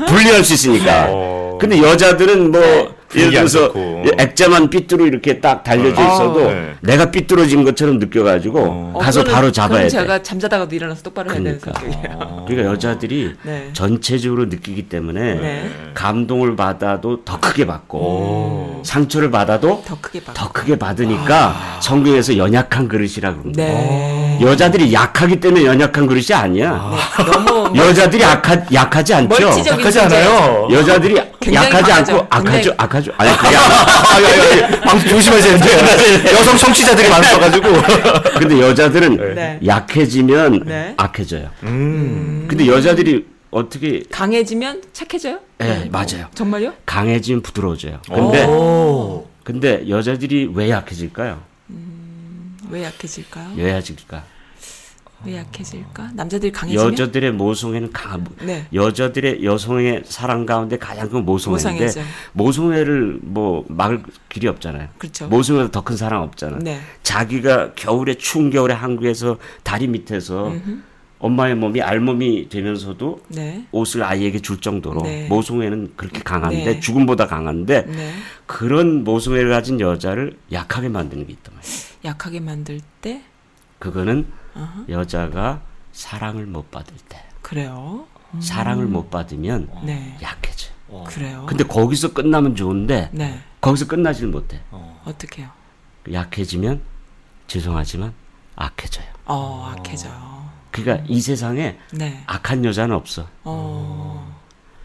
[0.08, 1.08] 분리할 수 있으니까.
[1.10, 1.58] 어.
[1.60, 4.04] 근데 여자들은 뭐 예를 들어서 좋고.
[4.18, 6.14] 액자만 삐뚤어 이렇게 딱 달려져 아.
[6.14, 6.74] 있어도 네.
[6.82, 9.00] 내가 삐뚤어진 것처럼 느껴가지고 어.
[9.02, 9.90] 가서 바로 잡아야 돼.
[9.90, 11.82] 제가 잠자다가도 일어나서 똑바로 해야 되는 그러니까.
[11.82, 12.46] 성격이에요.
[12.48, 13.70] 그러니까 여자들이 네.
[13.74, 15.72] 전체적으로 느끼기 때문에 네.
[15.94, 18.82] 감동을 받아도 더 크게 받고 오.
[18.84, 20.34] 상처를 받아도 더 크게 봐.
[20.34, 23.64] 더 크게 받으니까 성경에서 연약한 그릇이라 그럽니다.
[23.64, 24.40] 네.
[24.42, 26.92] 여자들이 약하기 때문에 연약한 그릇이 아니야.
[27.18, 27.32] 네.
[27.32, 29.28] 너무 여자들이 약하, 약하지 않죠.
[29.30, 30.00] 멀티적인 약하지.
[30.02, 30.68] 않아요.
[30.72, 32.14] 여자들이 약하지 강하죠.
[32.14, 32.52] 않고 악하죠.
[32.52, 33.12] 굉장히- 악하죠.
[33.18, 36.30] 아니 그게 아, 야, 야, 야, 방송 조심하셔야 돼요.
[36.40, 37.68] 여성 청취자들이 많아가지고.
[38.40, 39.60] 근데 여자들은 네.
[39.66, 40.94] 약해지면 네.
[40.98, 41.50] 악해져요.
[41.64, 42.46] 음.
[42.48, 45.40] 근데 여자들이 어떻게 강해지면 착해져요?
[45.62, 46.28] 예, 맞아요.
[46.34, 46.74] 정말요?
[46.86, 48.00] 강해지면 부드러워져요.
[48.08, 49.28] 근데 오.
[49.44, 51.42] 근데 여자들이 왜 약해질까요?
[52.70, 53.52] 왜 약해질까요?
[53.56, 54.24] 왜 약해질까?
[55.26, 56.12] 왜 약해질까?
[56.14, 58.66] 남자들이 강해지면 여자들의 모성애는 강한 네.
[58.74, 62.02] 여자들의 여성의 사랑 가운데 가장 큰 모성애인데 모성애죠.
[62.34, 64.90] 모성애를 뭐 막을 길이 없잖아요.
[64.98, 65.28] 그렇죠.
[65.28, 66.60] 모성애보다 더 큰 사랑 없잖아요.
[66.60, 66.80] 네.
[67.04, 70.54] 자기가 겨울에 추운 겨울에 한국에서 다리 밑에서
[71.20, 73.66] 엄마의 몸이 알몸이 되면서도 네.
[73.72, 75.28] 옷을 아이에게 줄 정도로 네.
[75.30, 76.80] 모성애는 그렇게 강한데 네.
[76.82, 78.14] 죽음보다 강한데 네.
[78.46, 81.76] 그런 모성애를 가진 여자를 약하게 만드는 게 있단 말이에요.
[82.06, 83.22] 약하게 만들 때
[83.80, 84.86] 그거는 어허.
[84.90, 85.62] 여자가
[85.92, 88.06] 사랑을 못 받을 때 그래요.
[88.40, 90.18] 사랑을 못 받으면 네.
[90.22, 90.72] 약해져.
[91.08, 91.46] 그래요.
[91.48, 93.40] 근데 거기서 끝나면 좋은데 네.
[93.62, 94.62] 거기서 끝나질 못해.
[95.06, 95.50] 어떻게요?
[96.12, 96.82] 약해지면
[97.48, 98.14] 죄송하지만
[98.56, 99.06] 악해져요.
[99.26, 100.50] 어, 악해져요.
[100.72, 102.24] 그러니까 이 세상에 네.
[102.28, 103.28] 악한 여자는 없어.
[103.44, 104.40] 어.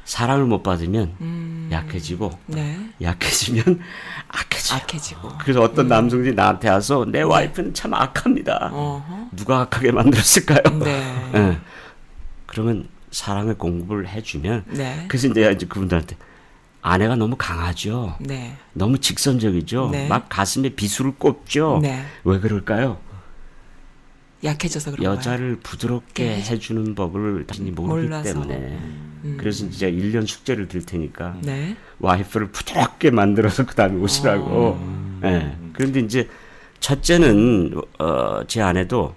[0.04, 1.57] 사랑을 못 받으면 음.
[1.70, 2.78] 약해지고 네.
[3.00, 3.62] 약해지면
[4.28, 4.74] 악해져.
[4.74, 5.28] 요 악해지고.
[5.40, 8.70] 그래서 어떤 남성들이 나한테 와서 내 와이프는 참 악합니다.
[8.72, 9.28] 어허.
[9.32, 10.78] 누가 악하게 만들었을까요?
[10.78, 11.30] 네.
[11.34, 11.58] 예.
[12.46, 15.04] 그러면 사랑을 공부를 해주면 네.
[15.08, 16.16] 그래서 내가 이제 그분들한테
[16.82, 18.16] 아내가 너무 강하죠.
[18.20, 18.56] 네.
[18.72, 19.90] 너무 직선적이죠.
[19.92, 20.08] 네.
[20.08, 21.80] 막 가슴에 비수를 꼽죠.
[21.82, 22.04] 네.
[22.24, 22.98] 왜 그럴까요?
[24.44, 25.04] 약해져서 그런.
[25.04, 26.40] 여자를 부드럽게 네.
[26.42, 28.24] 해주는 법을 당신이 모르기 몰라서.
[28.32, 28.54] 때문에.
[28.54, 29.36] 음.
[29.38, 31.76] 그래서 이제 1년 숙제를 들 테니까 네.
[31.98, 34.78] 와이프를 부드럽게 만들어서 그 다음에 오시라고.
[35.24, 35.56] 예.
[35.72, 36.28] 그런데 이제
[36.78, 39.14] 첫째는 어, 제 아내도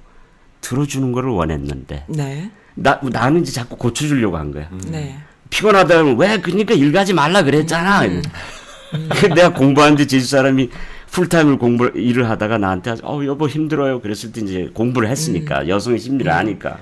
[0.62, 2.52] 들어주는 거를 원했는데 네.
[2.74, 4.70] 나 나는 이제 자꾸 고쳐주려고 한 거야.
[4.88, 5.20] 네.
[5.52, 8.06] 피곤하다면 왜 그러니까 일 가지 말라 그랬잖아.
[8.06, 8.22] 음.
[9.10, 10.70] 그 내가 공부하는데 제주 사람이
[11.12, 14.02] 풀타임을 공부 일을 하다가 나한테 어 여보 힘들어요.
[14.02, 15.12] 그랬을 때 이제 공부를 음.
[15.12, 16.78] 했으니까 여성의 심리를 아니까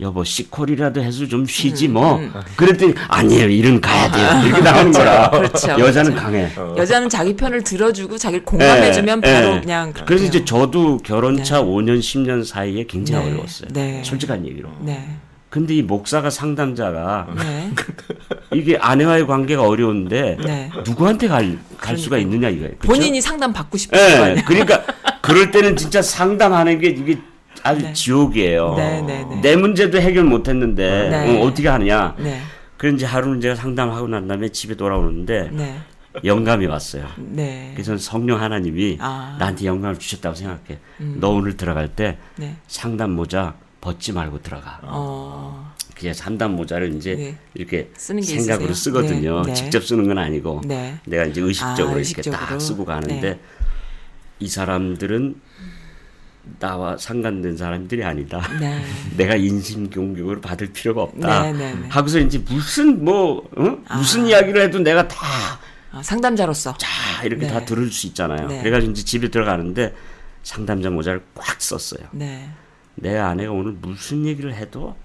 [0.00, 1.94] 여보 시콜이라도 해서 좀 쉬지 음.
[1.94, 2.20] 뭐.
[2.56, 4.46] 그랬더니 아니에요 일은 가야 돼요.
[4.46, 5.30] 이렇게 나오는 거라.
[5.32, 6.14] 그렇죠, 여자는 그렇죠.
[6.14, 6.50] 강해.
[6.76, 9.60] 여자는 자기 편을 들어주고 자기를 공감해주면 예, 바로 예.
[9.60, 10.24] 그냥 그렇게 그래서.
[10.24, 11.64] 이제 저도 결혼차 네.
[11.64, 13.30] 5년 10년 사이에 굉장히 네.
[13.32, 13.68] 어려웠어요.
[13.72, 14.02] 네.
[14.04, 14.68] 솔직한 얘기로.
[14.80, 15.16] 네.
[15.50, 17.70] 근데 이 목사가 상담자가 네.
[18.52, 20.70] 이게 아내와의 관계가 어려운데 네.
[20.84, 22.72] 누구한테 갈, 갈 수가 있느냐 이거예요.
[22.78, 22.92] 그쵸?
[22.92, 24.14] 본인이 상담 받고 싶은 거 예.
[24.16, 24.44] 아니에요?
[24.46, 24.82] 그러니까
[25.20, 27.18] 그럴 때는 진짜 상담하는 게 이게
[27.62, 27.92] 아주 네.
[27.92, 28.74] 지옥이에요.
[28.76, 29.40] 네, 네, 네.
[29.40, 31.38] 내 문제도 해결 못 했는데 네.
[31.38, 32.14] 어, 어떻게 하느냐.
[32.18, 32.40] 네.
[32.76, 35.78] 그런지 하루는 제가 상담하고 난 다음에 집에 돌아오는데 네.
[36.24, 37.06] 영감이 왔어요.
[37.18, 37.70] 네.
[37.74, 39.34] 그래서 성령 하나님이 아.
[39.34, 39.38] 음.
[39.38, 40.78] 나한테 영감을 주셨다고 생각해.
[40.98, 42.56] 너 오늘 들어갈 때 네.
[42.66, 44.80] 상담 모자 벗지 말고 들어가.
[44.82, 45.69] 어.
[46.00, 47.38] 그냥 상담 모자를 이제 네.
[47.52, 48.74] 이렇게 생각으로 있으세요?
[48.74, 49.42] 쓰거든요.
[49.42, 49.54] 네, 네.
[49.54, 50.96] 직접 쓰는 건 아니고 네.
[51.04, 52.40] 내가 이제 의식적으로 아, 이렇게 의식적으로.
[52.40, 53.40] 딱 쓰고 가는데 네.
[54.38, 55.38] 이 사람들은
[56.58, 58.40] 나와 상관된 사람들이 아니다.
[58.58, 58.82] 네.
[59.18, 61.42] 내가 인심 공격을 받을 필요가 없다.
[61.42, 61.88] 네, 네, 네.
[61.90, 63.78] 하고서 이제 무슨 뭐 어?
[63.94, 65.18] 무슨 이야기를 해도 내가 다
[65.92, 66.78] 아, 상담자로서.
[66.78, 66.88] 자
[67.24, 67.52] 이렇게 네.
[67.52, 68.48] 다 들을 수 있잖아요.
[68.48, 68.60] 네.
[68.60, 69.94] 그래가지고 이제 집에 들어가는데
[70.44, 72.08] 상담자 모자를 꽉 썼어요.
[72.12, 72.48] 네.
[72.94, 74.96] 내 아내가 오늘 무슨 얘기를 해도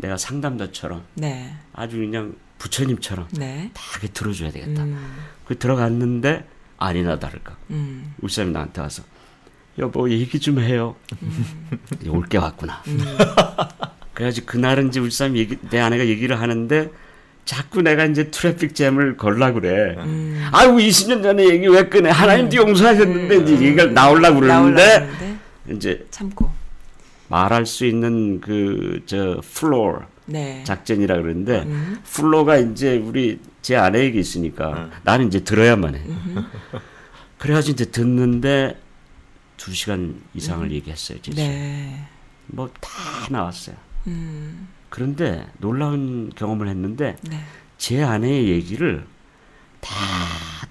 [0.00, 1.54] 내가 상담자처럼 네.
[1.72, 3.70] 아주 그냥 부처님처럼 네.
[3.74, 4.82] 다 이렇게 들어줘야 되겠다.
[4.82, 5.16] 음.
[5.46, 6.44] 그 들어갔는데
[6.78, 7.56] 아니나 다를까.
[7.70, 8.14] 음.
[8.20, 9.02] 우리 사람이 나한테 와서
[9.78, 10.96] 여보 얘기 좀 해요.
[12.08, 12.82] 올게 왔구나.
[12.88, 13.00] 음.
[14.14, 16.90] 그래가지고 그날은 이제 우리 사람이 얘기, 내 아내가 얘기를 하는데
[17.44, 19.96] 자꾸 내가 이제 traffic jam을 걸라 그래.
[19.98, 20.46] 음.
[20.52, 22.10] 아이고 20년 전에 얘기 왜 꺼내?
[22.10, 25.36] 하나님도 용서하셨는데 이제 얘기가 나오려고 나오려고 그러는데 하는데
[25.70, 26.50] 이제 참고.
[27.30, 30.62] 말할 수 있는 그 저 floor 네.
[30.64, 32.00] 작전이라 그러는데 음.
[32.04, 36.02] floor가 이제 우리 제 아내에게 있으니까 나는 이제 들어야만 해.
[37.38, 38.80] 그래가지고 이제 듣는데
[39.56, 41.20] 두 시간 이상을 얘기했어요.
[41.22, 41.42] 진짜.
[41.42, 41.46] 음.
[41.48, 42.04] 네.
[42.46, 42.90] 뭐다
[43.30, 43.76] 나왔어요.
[44.08, 44.68] 음.
[44.88, 47.40] 그런데 놀라운 경험을 했는데 네.
[47.78, 49.06] 제 아내의 얘기를
[49.80, 49.90] 다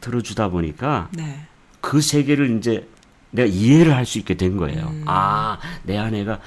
[0.02, 1.45] 들어주다 보니까 네.
[1.82, 2.88] 그 세계를 이제
[3.31, 4.87] 내가 이해를 할 수 있게 된 거예요.
[4.87, 5.03] 음.
[5.05, 6.39] 아, 내 아내가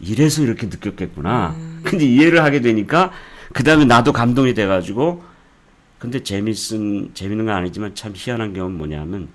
[0.00, 1.54] 이래서 이렇게 느꼈겠구나.
[1.56, 1.80] 음.
[1.84, 3.10] 근데 이해를 하게 되니까
[3.52, 5.24] 그 다음에 나도 감동이 돼가지고
[5.98, 9.28] 근데 재밌은 재밌는 건 아니지만 참 희한한 경우는 뭐냐면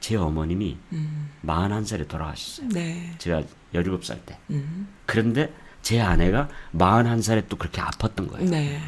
[0.00, 1.28] 제 어머님이 음.
[1.44, 2.68] 41살에 돌아가셨어요.
[2.70, 3.14] 네.
[3.18, 3.42] 제가
[3.74, 4.38] 17살 때.
[4.50, 4.88] 음.
[5.04, 8.48] 그런데 제 아내가 41살에 또 그렇게 아팠던 거예요.
[8.50, 8.80] 네.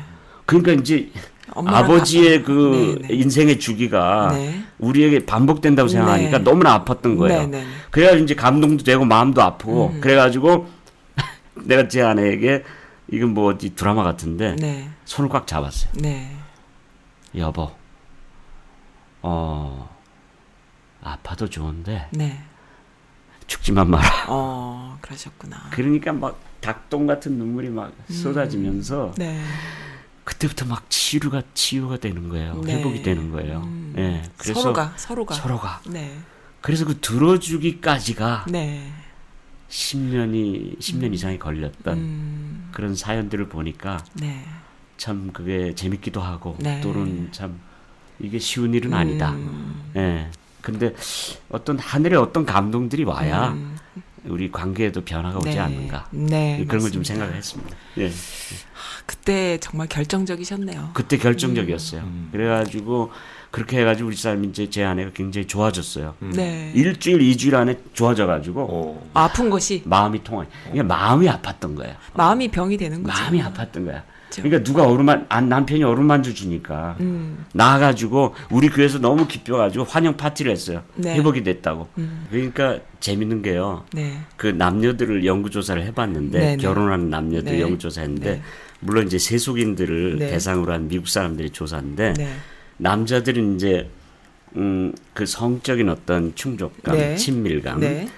[0.46, 1.10] 그러니까 이제
[1.54, 2.42] 아버지의.
[2.42, 3.14] 그 네, 네.
[3.14, 4.62] 인생의 주기가 네.
[4.78, 6.44] 우리에게 반복된다고 생각하니까 네.
[6.44, 7.40] 너무나 아팠던 거예요.
[7.42, 7.66] 네, 네, 네.
[7.90, 10.00] 그래가지고 이제 감동도 되고 마음도 아프고 음.
[10.00, 10.66] 그래가지고
[11.64, 12.64] 내가 제 아내에게
[13.12, 14.88] 이건 뭐 어디 드라마 같은데 네.
[15.04, 15.92] 손을 꽉 잡았어요.
[15.94, 16.30] 네.
[17.36, 17.70] 여보,
[19.22, 19.88] 어
[21.02, 22.40] 아파도 좋은데 네.
[23.46, 24.26] 죽지만 마라.
[24.28, 25.70] 어, 그러셨구나.
[25.70, 29.40] 그러니까 막 닭똥 같은 눈물이 막 쏟아지면서 네.
[30.30, 32.60] 그때부터 막 치유가 치유가 되는 거예요.
[32.64, 32.76] 네.
[32.76, 33.62] 회복이 되는 거예요.
[33.64, 33.94] 음.
[33.98, 34.22] 예.
[34.38, 35.82] 그래서 서로가 서로가 서로가.
[35.88, 36.16] 네.
[36.60, 38.92] 그래서 그 들어주기까지가 네.
[39.68, 42.68] 10년이 10년 이상이 걸렸던 음.
[42.72, 44.44] 그런 사연들을 보니까 네.
[44.96, 46.80] 참 그게 재밌기도 하고 네.
[46.80, 47.58] 또는 참
[48.20, 49.32] 이게 쉬운 일은 아니다.
[49.32, 49.90] 음.
[49.96, 50.30] 예.
[50.60, 50.94] 근데
[51.48, 53.76] 어떤 하늘의 어떤 감동들이 와야 음.
[54.26, 55.58] 우리 관계에도 변화가 오지 네.
[55.58, 56.06] 않는가.
[56.10, 56.64] 네.
[56.66, 57.04] 그런 걸 좀.
[57.04, 57.76] 생각을 했습니다.
[57.98, 58.10] 예.
[59.06, 60.90] 그때 정말 결정적이셨네요.
[60.94, 62.02] 그때 결정적이었어요.
[62.02, 62.28] 음.
[62.32, 63.10] 그래가지고
[63.50, 66.14] 그렇게 해가지고 우리 삶이 이제 제 아내가 굉장히 좋아졌어요.
[66.20, 66.70] 네.
[66.74, 69.10] 일주일, 이주일 안에 좋아져가지고 어.
[69.14, 70.46] 아픈 것이 마음이 통해.
[70.70, 71.96] 그러니까 마음이 아팠던 거예요.
[72.14, 73.20] 마음이 병이 되는 거죠.
[73.20, 74.04] 마음이 아팠던 거야.
[74.30, 74.42] 그렇죠.
[74.42, 77.44] 그러니까 누가 어루만 안 남편이 어루만주 주니까 음.
[77.52, 80.82] 나와가지고 우리 교회에서 너무 기뻐가지고 환영 파티를 했어요.
[80.94, 81.16] 네.
[81.16, 81.88] 회복이 됐다고.
[81.98, 82.26] 음.
[82.30, 83.84] 그러니까 재밌는 게요.
[83.92, 84.18] 네.
[84.36, 86.56] 그 남녀들을 연구 조사를 해봤는데 네, 네.
[86.56, 87.60] 결혼하는 남녀들 네.
[87.60, 88.42] 연구 조사했는데 네.
[88.80, 90.30] 물론 이제 세속인들을 네.
[90.30, 92.28] 대상으로 한 미국 사람들이 조사인데 네.
[92.78, 93.90] 남자들은 이제
[94.56, 97.16] 음, 그 성적인 어떤 충족감, 네.
[97.16, 98.08] 친밀감 네.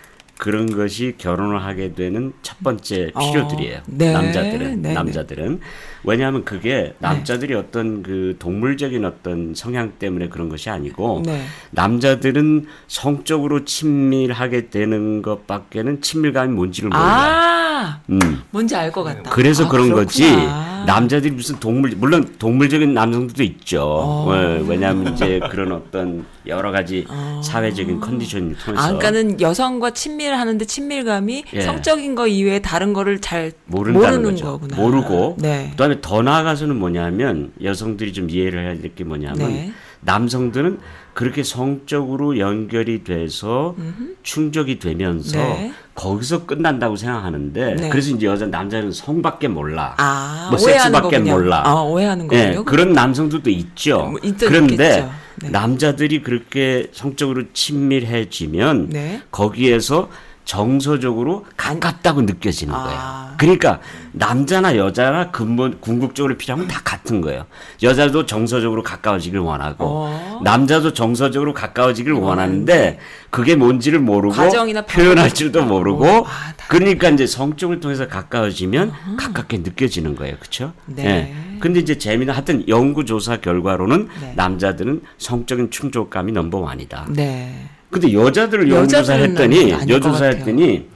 [0.43, 3.77] 그런 것이 결혼을 하게 되는 첫 번째 필요들이에요.
[3.79, 4.13] 어, 네.
[4.13, 4.93] 남자들은 네, 네.
[4.93, 5.61] 남자들은
[6.03, 11.45] 왜냐하면 그게 남자들이 어떤 그 동물적인 어떤 성향 때문에 그런 것이 아니고 네.
[11.71, 17.05] 남자들은 성적으로 친밀하게 되는 것밖에는 친밀감이 뭔지를 몰라.
[17.05, 18.43] 아, 음.
[18.51, 19.31] 뭔지 알 것 같다.
[19.31, 20.25] 그래서 아, 그런 거지.
[20.25, 20.72] 그렇구나.
[20.87, 23.83] 남자들이 무슨 동물 물론 동물적인 남성들도 있죠.
[23.83, 24.27] 어.
[24.31, 27.07] 왜, 왜냐하면 이제 그런 어떤 여러 가지
[27.43, 31.61] 사회적인 컨디션을 통해서 아, 그러니까는 여성과 친밀 하는데 친밀감이 예.
[31.61, 34.45] 성적인 거 이외에 다른 거를 잘 모르는 거죠.
[34.45, 34.77] 거구나.
[34.77, 35.69] 모르고 네.
[35.73, 39.73] 그다음에 더 나아가서는 뭐냐면 여성들이 좀 이해를 해야 될 게 뭐냐면 네.
[40.05, 40.79] 남성들은
[41.15, 43.75] 그렇게 성적으로 연결이 돼서
[44.23, 45.73] 충족이 되면서 네.
[45.95, 47.89] 거기서 끝난다고 생각하는데 네.
[47.89, 49.95] 그래서 이제 여자 남자는 성밖에 몰라.
[49.99, 51.33] 아, 뭐 섹스밖에 거군요.
[51.33, 51.63] 몰라.
[51.67, 52.65] 아, 오해하는 예, 거군요.
[52.65, 54.09] 그런 남성들도 있죠.
[54.11, 55.09] 뭐 있- 그런데.
[55.37, 55.49] 네.
[55.51, 59.23] 남자들이 그렇게 성적으로 친밀해지면 네.
[59.31, 60.09] 거기에서
[60.45, 62.83] 정서적으로 가깝다고 느껴지는 아.
[62.85, 63.23] 거예요.
[63.39, 63.81] 그러니까
[64.13, 67.47] 남자나 여자나 근본 궁극적으로 필요한 건 다 같은 거예요.
[67.83, 70.41] 여자도 정서적으로 가까워지길 원하고 어.
[70.45, 72.99] 남자도 정서적으로 가까워지길 원하는데
[73.31, 76.27] 그게 뭔지를 모르고 과정이나 표현할 줄도 모르고 모르고.
[76.29, 80.37] 아, 다 그러니까 이제 성적을 통해서 가까워지면 가깝게 느껴지는 거예요.
[80.39, 80.73] 그렇죠?
[80.87, 81.35] 네.
[81.61, 84.33] 근데 이제 재미는 하여튼 연구 조사 결과로는 네.
[84.37, 87.07] 남자들은 성적인 충족감이 넘버원이다.
[87.11, 87.69] 네.
[87.93, 90.31] 근데 여자들을 연구조사 여자들은 했더니 아닐 것 여조사 같아요.
[90.39, 90.87] 했더니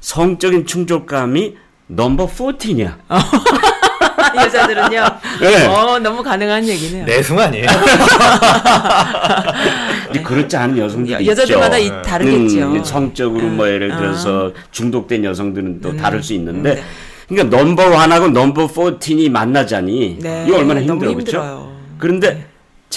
[0.00, 1.56] 성적인 충족감이
[1.86, 2.94] number 14냐.
[4.36, 5.04] 여자들은요.
[5.40, 5.66] 네.
[5.66, 7.06] 어, 너무 가능한 얘기네요.
[7.06, 7.66] 내숭 아니에요?
[10.22, 11.94] 그렇지 않은 여성들도 여- 여자들마다 있죠.
[11.94, 12.58] 이, 다르겠죠.
[12.66, 13.96] 음, 성적으로 뭐 예를 음.
[13.96, 16.82] 들어서 중독된 여성들은 또 다를 수 있는데 네.
[17.28, 20.44] 그러니까 number one하고 number 14이 만나자니 네.
[20.46, 21.72] 이거 얼마나 힘들어 그렇죠?
[21.98, 22.46] 그런데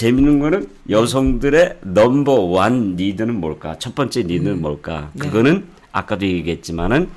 [0.00, 3.76] 재밌는 거는 여성들의 number one need는 뭘까?
[3.78, 5.10] 첫 번째 need는 뭘까?
[5.14, 5.26] 네.
[5.26, 7.08] 그거는 아까도 얘기했지만은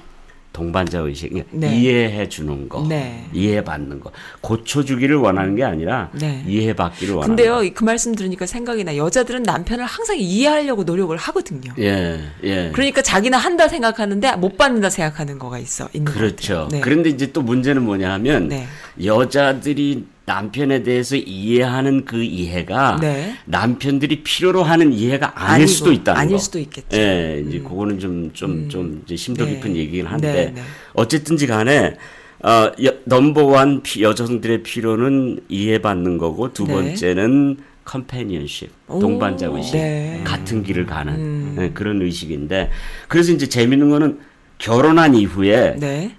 [0.51, 1.77] 동반자 의식, 그러니까 네.
[1.79, 3.23] 이해해 주는 거, 네.
[3.33, 4.11] 이해 받는 거,
[4.41, 6.43] 고쳐주기를 원하는 게 아니라 네.
[6.47, 7.63] 이해 받기를 원하는 근데요, 거.
[7.63, 8.97] 이- 그 말씀 들으니까 생각이 나.
[8.97, 11.71] 여자들은 남편을 항상 이해하려고 노력을 하거든요.
[11.77, 12.71] 예, 예.
[12.73, 15.87] 그러니까 자기는 한다 생각하는데 못 받는다 생각하는 거가 있어.
[16.03, 16.67] 그렇죠.
[16.71, 16.79] 네.
[16.81, 18.65] 그런데 이제 또 문제는 뭐냐면 네.
[19.03, 23.33] 여자들이 남편에 대해서 이해하는 그 이해가 네.
[23.45, 26.37] 남편들이 필요로 하는 이해가 아닐 아니고, 수도 있다는 아닐 거.
[26.37, 26.95] 수도 있겠죠.
[26.97, 29.55] 예, 이제 그거는 좀좀 좀 이제 심도 네.
[29.55, 30.61] 깊은 얘기긴 한데 네, 네.
[30.93, 31.95] 어쨌든지 간에
[32.43, 36.73] 어, 여, 넘버원 피- 여성들의 필요는 이해받는 거고 두 네.
[36.73, 40.21] 번째는 컴패니언십, 오, 동반자 의식, 네.
[40.23, 41.55] 같은 길을 가는 음.
[41.59, 42.69] 예, 그런 의식인데
[43.07, 44.19] 그래서 이제 재밌는 거는
[44.59, 46.15] 결혼한 이후에 네.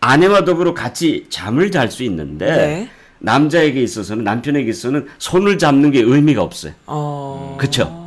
[0.00, 2.88] 아내와 더불어 같이 잠을 잘 수 있는데 네.
[3.18, 6.72] 남자에게 있어서는 남편에게 있어서는 손을 잡는 게 의미가 없어요.
[6.86, 7.56] 어.
[7.58, 7.99] 그쵸?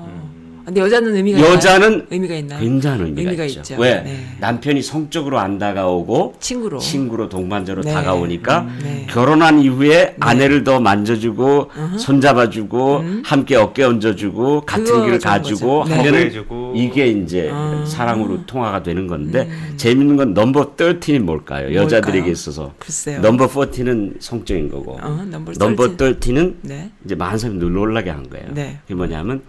[0.66, 1.54] 근데 여자는 의미가 있나요?
[1.54, 2.60] 여자는 의미가 있나요?
[2.62, 3.60] 굉장한 의미가, 의미가 있죠.
[3.60, 3.76] 있죠.
[3.82, 4.26] 왜 네.
[4.40, 6.80] 남편이 성적으로 안 다가오고 친구로.
[6.80, 7.92] 친구로 동반자로 네.
[7.92, 9.08] 다가오니까 네.
[9.10, 15.84] 결혼한 이후에 아내를 더 만져주고 손잡아주고 함께 어깨 얹어주고 같은 길을 가지고.
[15.88, 15.96] 네.
[15.98, 16.74] 하면은 해주고.
[16.76, 17.84] 이게 이제 아.
[17.86, 21.74] 사랑으로 통화가 되는 건데 재밌는 건 number 13이 뭘까요?
[21.74, 22.32] 여자들에게?
[22.32, 23.20] 있어서 글쎄요.
[23.22, 26.20] number 14는 성적인 거고 어, number number 13.
[26.20, 26.90] 13은 네.
[27.04, 28.46] 이제 많은 사람이 놀라게 한 거예요.
[28.54, 28.80] 네.
[28.84, 29.42] 그게 뭐냐면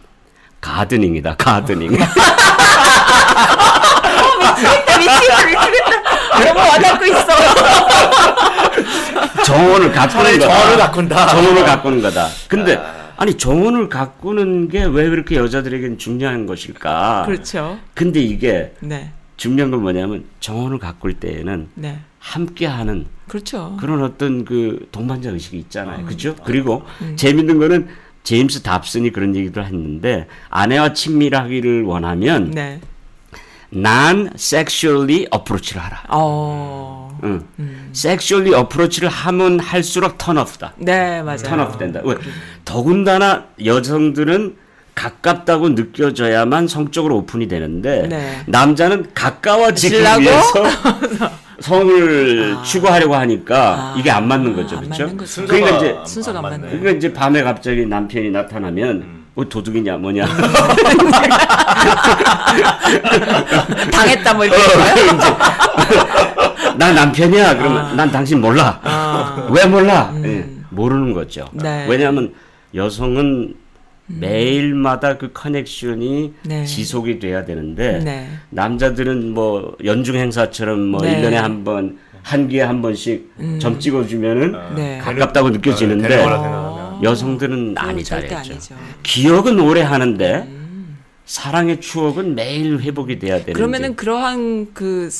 [0.64, 1.36] 가드닝이다.
[1.36, 1.92] 가드닝.
[4.54, 6.44] 미치겠다, 미치겠다, 미치겠다.
[6.44, 7.26] 너무 와닿고 있어.
[9.44, 10.48] 정원을 가꾸는 거다.
[10.48, 11.26] 정원을 가꾼다.
[11.28, 12.28] 정원을 가꾸는 거다.
[12.48, 12.80] 근데
[13.16, 17.24] 아니 정원을 가꾸는 게왜 그렇게 여자들에게는 중요한 것일까?
[17.26, 17.78] 그렇죠.
[17.92, 19.12] 근데 이게 네.
[19.36, 21.98] 중요한 건 뭐냐면 정원을 가꿀 때에는 네.
[22.20, 23.76] 함께하는 그렇죠.
[23.78, 25.98] 그런 어떤 그 동반자 의식이 있잖아요.
[26.00, 26.06] 음.
[26.06, 26.34] 그죠?
[26.44, 26.84] 그리고
[27.16, 27.88] 재밌는 거는
[28.24, 32.80] 제임스 답슨이 그런 얘기도 했는데 아내와 친밀하기를 원하면 네.
[33.70, 36.04] 난 섹슈얼리 어프로치를 하라.
[36.08, 37.18] 어.
[37.24, 37.44] 응.
[37.92, 40.74] 섹슈얼리 어프로치를 하면 할수록 턴오프다.
[40.78, 41.38] 네, 맞아요.
[41.38, 42.00] 턴오프 된다.
[42.04, 42.14] 왜?
[42.64, 44.56] 더군다나 여성들은
[44.94, 48.42] 가깝다고 느껴져야만 성적으로 오픈이 되는데 네.
[48.46, 49.96] 남자는 가까워지기?
[49.96, 50.62] 위해서
[51.60, 53.94] 성을 추구하려고 하니까 아.
[53.98, 54.76] 이게 안 맞는 거죠.
[54.76, 55.02] 안 그렇죠?
[55.04, 55.30] 맞는 거죠.
[55.30, 56.66] 순서가 그러니까 이제 안- 순서가 안안 맞네.
[56.68, 60.26] 그러니까 이제 밤에 갑자기 남편이 나타나면 뭐 도둑이냐 뭐냐
[63.90, 64.60] 당했다 뭐 이렇게.
[64.60, 64.64] 어,
[65.14, 69.46] 이제 나 남편이야 그러면 난 당신 몰라 아.
[69.50, 71.86] 왜 몰라 예, 모르는 거죠 네.
[71.88, 72.32] 왜냐하면
[72.74, 73.54] 여성은
[74.06, 76.64] 매일마다 그 커넥션이 네.
[76.64, 78.28] 지속이 돼야 되는데 네.
[78.50, 81.16] 남자들은 뭐 연중 행사처럼 뭐 네.
[81.16, 81.22] 음.
[81.24, 84.98] 일 1년에 한 번 한 기에 한 번씩 점 찍어 주면은 네.
[84.98, 87.02] 가깝다고 느껴지는데 되는 생각하면.
[87.04, 88.36] 여성들은 아니다 그랬죠.
[88.36, 88.74] 아니죠.
[89.02, 90.48] 기억은 오래 하는데
[91.26, 95.10] 사랑의 추억은 매일 회복이 돼야 되는데 그러면은 그러한 그,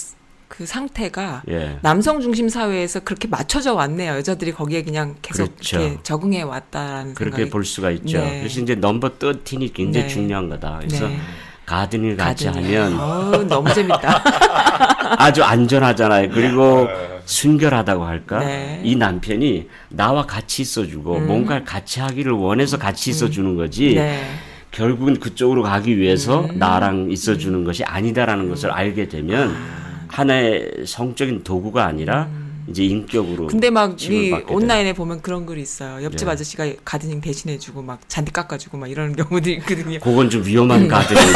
[0.57, 1.79] 그 상태가 예.
[1.83, 4.12] 남성 중심 사회에서 그렇게 맞춰져 왔네요.
[4.14, 5.81] 여자들이 거기에 그냥 계속 그렇죠.
[5.81, 8.19] 이렇게 적응해 왔다라는 그렇게 생각이 볼 수가 있죠.
[8.19, 8.38] 네.
[8.38, 10.12] 그래서 이제 넘버 13이 굉장히 네.
[10.12, 10.79] 중요한 거다.
[10.81, 11.19] 그래서 네.
[11.67, 12.83] 가든을 같이 가든이요.
[12.83, 14.23] 하면 어우, 너무 재밌다.
[15.19, 16.29] 아주 안전하잖아요.
[16.31, 16.87] 그리고
[17.25, 18.38] 순결하다고 할까?
[18.38, 18.81] 네.
[18.85, 23.90] 이 남편이 나와 같이 있어주고 뭔가를 같이 하기를 원해서 같이 있어주는 거지.
[23.90, 23.95] 음.
[23.97, 24.25] 네.
[24.71, 26.59] 결국은 그쪽으로 가기 위해서 음.
[26.59, 29.84] 나랑 있어주는 것이 아니다라는 것을 알게 되면 아.
[30.14, 32.29] 하나의 성적인 도구가 아니라
[32.68, 33.44] 이제 인격으로.
[33.44, 33.48] 음.
[33.48, 36.03] 근데 막 이 온라인에 보면 그런 글이 있어요.
[36.05, 36.33] 옆집 네.
[36.33, 39.98] 아저씨가 가드닝 대신해주고 막 잔디 깎아주고 막 이런 경우도 있거든요.
[39.98, 40.46] 그건 좀 음.
[40.46, 41.16] 위험한 가든.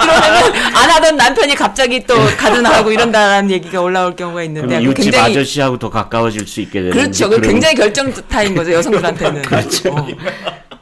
[0.00, 5.32] 그러면은 안 하던 남편이 갑자기 또 가든하고 이런다라는 얘기가 올라올 경우가 있는데 그거 이웃집 굉장히
[5.32, 6.90] 아저씨하고 더 가까워질 수 있게 되는.
[6.92, 7.28] 그렇죠.
[7.28, 9.42] 그 굉장히 결정타인 거죠 여성들한테는.
[9.52, 9.90] 그렇죠.
[9.90, 10.08] 어.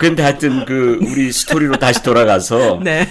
[0.01, 3.07] 근데 하여튼 그 우리 스토리로 다시 돌아가서 네.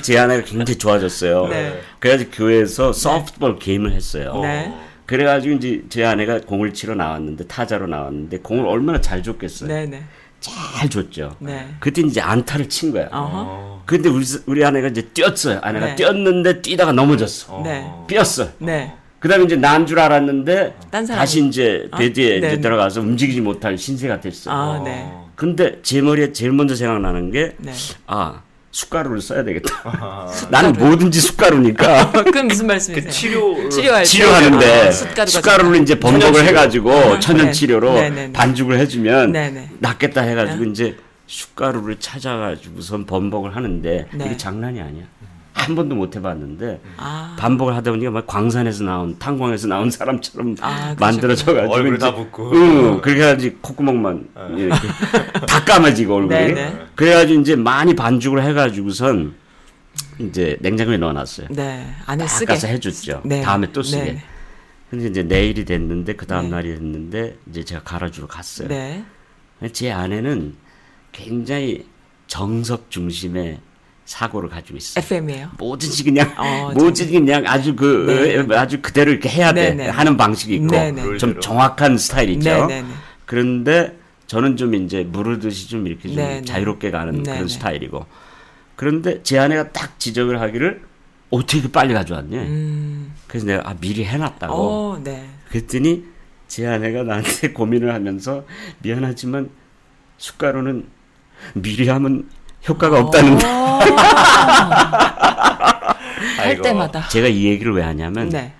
[0.00, 1.48] 제 아내가 굉장히 좋아졌어요.
[1.48, 1.80] 네.
[1.98, 4.38] 그래가지고 교회에서 소프트볼 게임을 했어요.
[4.40, 4.72] 네.
[5.06, 9.68] 그래가지고 이제 제 아내가 공을 치러 나왔는데 타자로 나왔는데 공을 얼마나 잘 쳤겠어요.
[9.68, 10.04] 네네.
[10.38, 11.34] 잘 쳤죠.
[11.40, 11.66] 네.
[11.80, 13.08] 그때 이제 안타를 친 거야.
[13.10, 13.82] 어허.
[13.84, 15.58] 근데 우리 우리 아내가 이제 뛰었어요.
[15.62, 15.94] 아내가 네.
[15.96, 17.60] 뛰었는데 뛰다가 넘어졌어.
[17.64, 17.84] 네.
[18.06, 18.50] 삐었어.
[18.58, 18.94] 네.
[19.18, 20.76] 그다음에 이제 난 줄 알았는데.
[20.92, 22.46] 다시 이제 아, bed에 네.
[22.52, 24.50] 이제 들어가서 움직이지 못할 신세가 됐어.
[24.52, 25.10] 아 네.
[25.40, 27.72] 근데 제 머리에 제일 먼저 생각나는 게 네.
[28.06, 30.28] 아, 숟가루를 써야 되겠다.
[30.50, 33.10] 나는 뭐든지 숟가루니까 그건 무슨 말씀이세요?
[33.10, 34.04] 치료 치료할 때.
[34.04, 35.80] 치료하는데 아, 숟가루가 숟가루를.
[35.80, 36.44] 이제 번복을.
[36.44, 37.52] 해가지고 아, 천연 네.
[37.52, 38.32] 치료로 네, 네, 네.
[38.34, 39.70] 반죽을 해주면 네, 네.
[39.78, 44.24] 낫겠다 해가지고 이제 숟가루를 찾아가지고선 번복을 하는데 네.
[44.26, 45.04] 이게 장난이 아니야.
[45.60, 47.36] 한 번도 못 해봤는데 아.
[47.38, 50.96] 반복을 하다 보니까 막 광산에서 나온 탄광에서 나온 사람처럼 아, 그러셨구나.
[50.98, 52.52] 만들어져가지고 얼굴 다 붓고.
[52.54, 54.88] 응, 그렇게 해가지고 콧구멍만 이렇게
[55.46, 56.78] 다 까매지고 얼굴이 네, 네.
[56.94, 59.34] 그래가지고 이제 많이 반죽을 해가지고선
[60.18, 61.48] 이제 냉장고에 넣어놨어요.
[61.50, 61.86] 네.
[62.06, 62.46] 안에 쓰게.
[62.46, 63.22] 닦아서 해줬죠.
[63.24, 63.42] 네.
[63.42, 64.02] 다음에 또 쓰게.
[64.12, 64.22] 네.
[64.90, 66.50] 근데 이제 내일이 됐는데 그 다음 네.
[66.50, 68.68] 날이 됐는데 이제 제가 갈아주러 갔어요.
[68.68, 69.04] 네.
[69.72, 70.54] 제 아내는
[71.12, 71.86] 굉장히
[72.26, 73.58] 정석 중심의
[74.10, 75.04] 사고를 가지고 있어요.
[75.04, 75.50] FM이에요.
[75.56, 78.56] 뭐든지 그냥 어, 뭐든지 그냥 아주 그 네.
[78.56, 79.88] 아주 그대로 이렇게 해야 돼 네, 네.
[79.88, 81.16] 하는 방식이 있고 네, 네.
[81.16, 82.50] 좀 정확한 스타일이죠.
[82.50, 82.88] 네, 네, 네.
[83.24, 83.96] 그런데
[84.26, 86.42] 저는 좀 이제 물을듯이 좀 이렇게 좀 네, 네.
[86.42, 87.48] 자유롭게 가는 네, 그런 네.
[87.48, 88.04] 스타일이고
[88.74, 90.82] 그런데 제 아내가 딱 지적을 하기를
[91.30, 92.42] 어떻게 이렇게 빨리 가져왔냐.
[92.42, 93.14] 음.
[93.28, 94.52] 그래서 내가 아, 미리 해놨다고.
[94.52, 95.28] 어, 네.
[95.50, 96.02] 그랬더니
[96.48, 98.44] 제 아내가 나한테 고민을 하면서
[98.80, 99.50] 미안하지만
[100.18, 100.88] 숟가루는
[101.54, 102.28] 미리 하면
[102.68, 103.46] 효과가 없다는데
[106.36, 106.60] 할.
[106.62, 107.08] 때마다.
[107.08, 108.52] 제가 이 얘기를 왜 하냐면 네.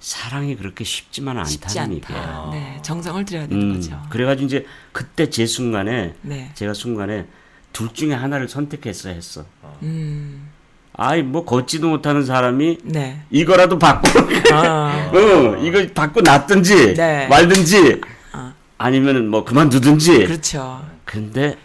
[0.00, 2.14] 사랑이 그렇게 쉽지만은 쉽지 않다는 않다.
[2.14, 2.48] 얘기예요.
[2.52, 2.78] 네.
[2.82, 4.00] 정성을 들여야 되는 음, 거죠.
[4.08, 6.50] 그래가지고 이제 그때 제 순간에 네.
[6.54, 7.26] 제가 순간에
[7.72, 9.44] 둘 중에 하나를 선택했어 했어.
[9.82, 10.48] 음.
[10.96, 13.22] 아이 뭐 걷지도 못하는 사람이 네.
[13.30, 14.08] 이거라도 받고
[14.54, 15.10] 아.
[15.14, 17.26] 어, 이거 받고 놨든지 네.
[17.28, 18.00] 말든지
[18.32, 18.54] 아.
[18.78, 20.24] 아니면은 뭐 그만두든지.
[20.26, 20.84] 그렇죠.
[21.04, 21.56] 근데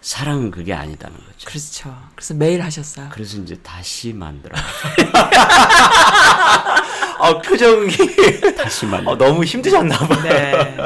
[0.00, 1.46] 사랑은 그게 아니다는 거죠.
[1.46, 1.96] 그렇죠.
[2.14, 3.08] 그래서 매일 하셨어요.
[3.12, 4.56] 그래서 이제 다시 만들어.
[7.18, 7.90] 아 표정이
[8.56, 9.12] 다시 만들어.
[9.12, 10.22] 어, 너무 힘드셨나 봐.
[10.22, 10.76] 네.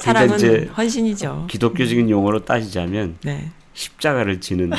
[0.00, 1.46] 사랑은 이제 헌신이죠.
[1.48, 3.50] 기독교적인 용어로 따지자면 네.
[3.74, 4.70] 십자가를 지는.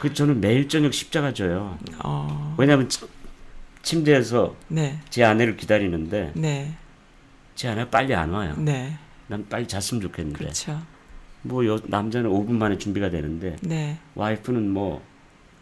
[0.00, 1.78] 그 저는 매일 저녁 십자가 져요.
[2.02, 2.54] 어.
[2.58, 3.06] 왜냐하면 치-
[3.82, 4.98] 침대에서 네.
[5.10, 6.74] 제 아내를 기다리는데 네.
[7.54, 8.54] 제 아내가 빨리 안 와요.
[8.56, 8.96] 네.
[9.26, 10.80] 난 빨리 잤으면 좋겠는데 그렇죠.
[11.44, 13.98] 뭐 여, 남자는 5분 만에 준비가 되는데 네.
[14.14, 15.02] 와이프는 뭐뭐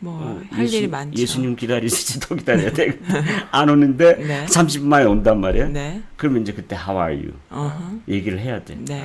[0.04, 1.20] 어, 할 일이 많죠.
[1.20, 2.98] 예수님 기다리시지 더 기다려야 돼.
[3.50, 4.46] 안 오는데 네.
[4.46, 5.68] 30분 만에 온단 말이야.
[5.68, 6.02] 네.
[6.16, 7.32] 그러면 이제 그때 How are you?
[7.50, 8.00] 어허.
[8.08, 8.76] 얘기를 해야 돼.
[8.78, 9.04] 네.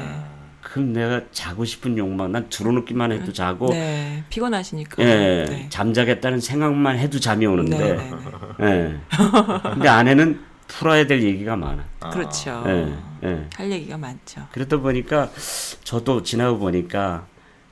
[0.62, 4.24] 그럼 내가 자고 싶은 욕망, 난 들어놓기만 해도 자고, 네.
[4.30, 5.02] 피곤하시니까.
[5.02, 5.66] 예, 네.
[5.70, 8.12] 잠자겠다는 생각만 해도 잠이 오는데, 네,
[8.60, 8.98] 네, 예.
[9.74, 11.86] 근데 아내는 풀어야 될 얘기가 많아.
[12.12, 12.64] 그렇죠.
[12.68, 13.48] 예, 예.
[13.56, 14.48] 할 얘기가 많죠.
[14.52, 15.30] 그러다 보니까
[15.84, 17.28] 저도 지나고 보니까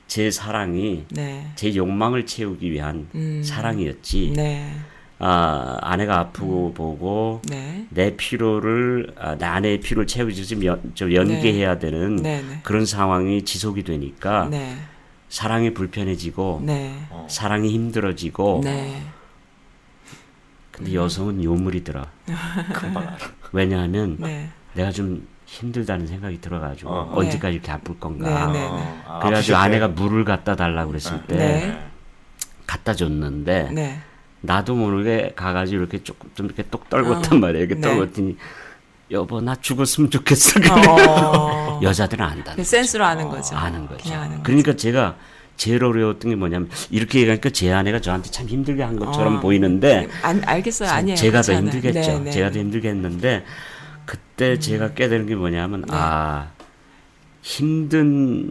[0.07, 1.51] 제 사랑이 네.
[1.55, 3.41] 제 욕망을 채우기 위한 음.
[3.43, 4.33] 사랑이었지.
[4.35, 4.71] 네.
[5.17, 7.85] 아, 아내가 아프고 보고 네.
[7.89, 12.59] 내 피로를 아, 내 아내의 피로를 채우지 좀, 연, 좀 연계해야 되는 네, 네.
[12.63, 14.75] 그런 상황이 지속이 되니까 네.
[15.29, 16.99] 사랑이 불편해지고 네.
[17.27, 19.01] 사랑이 힘들어지고 네.
[20.71, 22.11] 근데 여성은 요물이더라.
[22.73, 23.17] 금방 알아.
[23.53, 24.49] 왜냐하면 네.
[24.73, 27.11] 내가 좀 힘들다는 생각이 들어가지고 어.
[27.15, 28.47] 언제까지 이렇게 아플 건가.
[28.51, 28.67] 네, 네.
[29.07, 29.55] 아, 그래가지고 아프실 때.
[29.55, 31.79] 아내가 물을 갖다 달라고 그랬을 때 네.
[32.65, 33.99] 갖다 줬는데 네.
[34.41, 37.61] 나도 모르게 가가지고 이렇게 조금 좀 이렇게 똑 떨궜단 말이야.
[37.63, 37.81] 이렇게 네.
[37.81, 38.37] 떨궜더니
[39.11, 40.59] 여보 나 죽었으면 좋겠어.
[40.89, 41.79] 어.
[41.83, 42.55] 여자들은 안다.
[42.55, 43.55] 그 센스로 아는 거죠.
[43.55, 44.03] 아는 거죠.
[44.03, 44.43] 그냥 아는 거죠.
[44.43, 45.15] 그러니까 제가
[45.57, 49.39] 제일 어려웠던 게 뭐냐면 이렇게 얘기하니까 제 아내가 저한테 참 힘들게 한 것처럼 어.
[49.39, 50.89] 보이는데 안, 알겠어요.
[50.89, 51.15] 아니에요.
[51.15, 51.53] 제가 더.
[51.53, 51.99] 힘들겠죠.
[51.99, 52.31] 네, 네.
[52.31, 53.45] 제가 더 힘들겠는데
[54.05, 55.87] 그때 제가 깨달은 게 뭐냐면 네.
[55.91, 56.51] 아
[57.41, 58.49] 힘든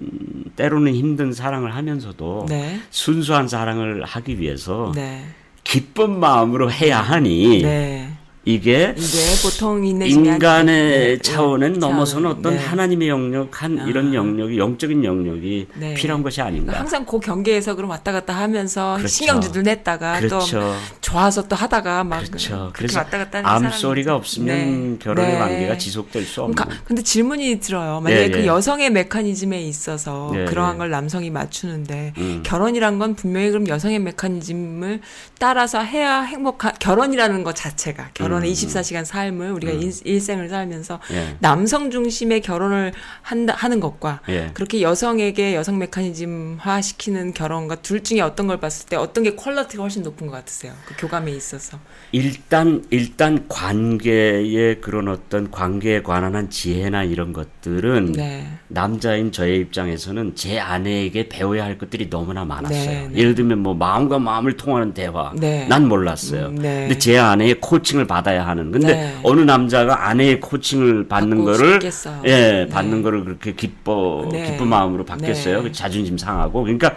[0.57, 2.81] 때로는 힘든 사랑을 하면서도 네.
[2.91, 5.25] 순수한 사랑을 하기 위해서 네.
[5.65, 8.14] 기쁜 마음으로 해야 하니 네.
[8.47, 12.38] 이게 이게 인간의 아니- 네, 차원은 네, 넘어서는 차원.
[12.38, 12.59] 어떤 네.
[12.61, 13.84] 하나님의 영역, 한 아.
[13.86, 15.95] 이런 영역이 영적인 영역이 네.
[15.95, 16.78] 필요한 것이 아닌가.
[16.78, 19.09] 항상 그 경계에서 그럼 왔다 갔다 하면서 그렇죠.
[19.09, 20.61] 신경질도 냈다가 그렇죠.
[20.61, 22.70] 또 좋아서 또 하다가 막 그렇죠.
[22.74, 24.97] 그래서 왔다 갔다 하는 암 소리가 사람이- 없으면 네.
[25.01, 25.38] 결혼의 네.
[25.38, 26.55] 관계가 지속될 수 없는.
[26.55, 28.01] 가- 근데 질문이 들어요.
[28.01, 28.47] 만약에 예, 그 예.
[28.47, 30.78] 여성의 메커니즘에 있어서 예, 그러한 예.
[30.78, 32.42] 걸 남성이 맞추는데 음.
[32.45, 35.01] 결혼이란 건 분명히 그럼 여성의 메커니즘을
[35.38, 38.55] 따라서 해야 행복한 결혼이라는 것 자체가 결혼의 음.
[38.55, 41.37] 24시간 삶을 우리가 일, 일생을 살면서 예.
[41.39, 44.51] 남성 중심의 결혼을 한다, 하는 것과 예.
[44.55, 49.83] 그렇게 여성에게 여성 메커니즘화 시키는 결혼과 둘 중에 어떤 걸 봤을 때 어떤 게 quality가
[49.82, 50.72] 훨씬 높은 것 같으세요?
[50.87, 51.78] 그 교감에 있어서.
[52.12, 58.47] 일단 일단 관계의 그런 어떤 관계에 관한 한 지혜나 이런 것들은 네.
[58.68, 62.91] 남자인 저의 입장에서는 제 아내에게 배워야 할 것들이 너무나 많았어요.
[62.91, 63.18] 네, 네.
[63.18, 65.32] 예를 들면 뭐 마음과 마음을 통하는 대화.
[65.37, 65.66] 네.
[65.68, 66.49] 난 몰랐어요.
[66.49, 66.80] 음, 네.
[66.80, 68.70] 근데 제 아내의 코칭을 받 아야 하는.
[68.70, 69.18] 근데 네.
[69.22, 72.22] 어느 남자가 아내의 코칭을 받는 거를 싶겠어요.
[72.27, 72.68] 예, 네.
[72.68, 74.51] 받는 거를 그렇게 기뻐 네.
[74.51, 75.59] 기쁜 마음으로 받겠어요.
[75.59, 75.62] 네.
[75.62, 76.62] 그 자존심 상하고.
[76.62, 76.95] 그러니까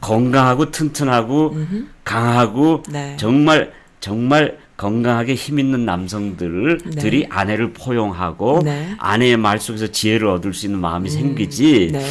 [0.00, 1.56] 건강하고 튼튼하고
[2.04, 3.16] 강하고 네.
[3.18, 7.26] 정말 정말 건강하게 힘 있는 남성들들이 네.
[7.28, 8.88] 아내를 포용하고 네.
[8.88, 12.02] 음, 아내의 말 속에서 지혜를 얻을 수 있는 마음이 생기지 네.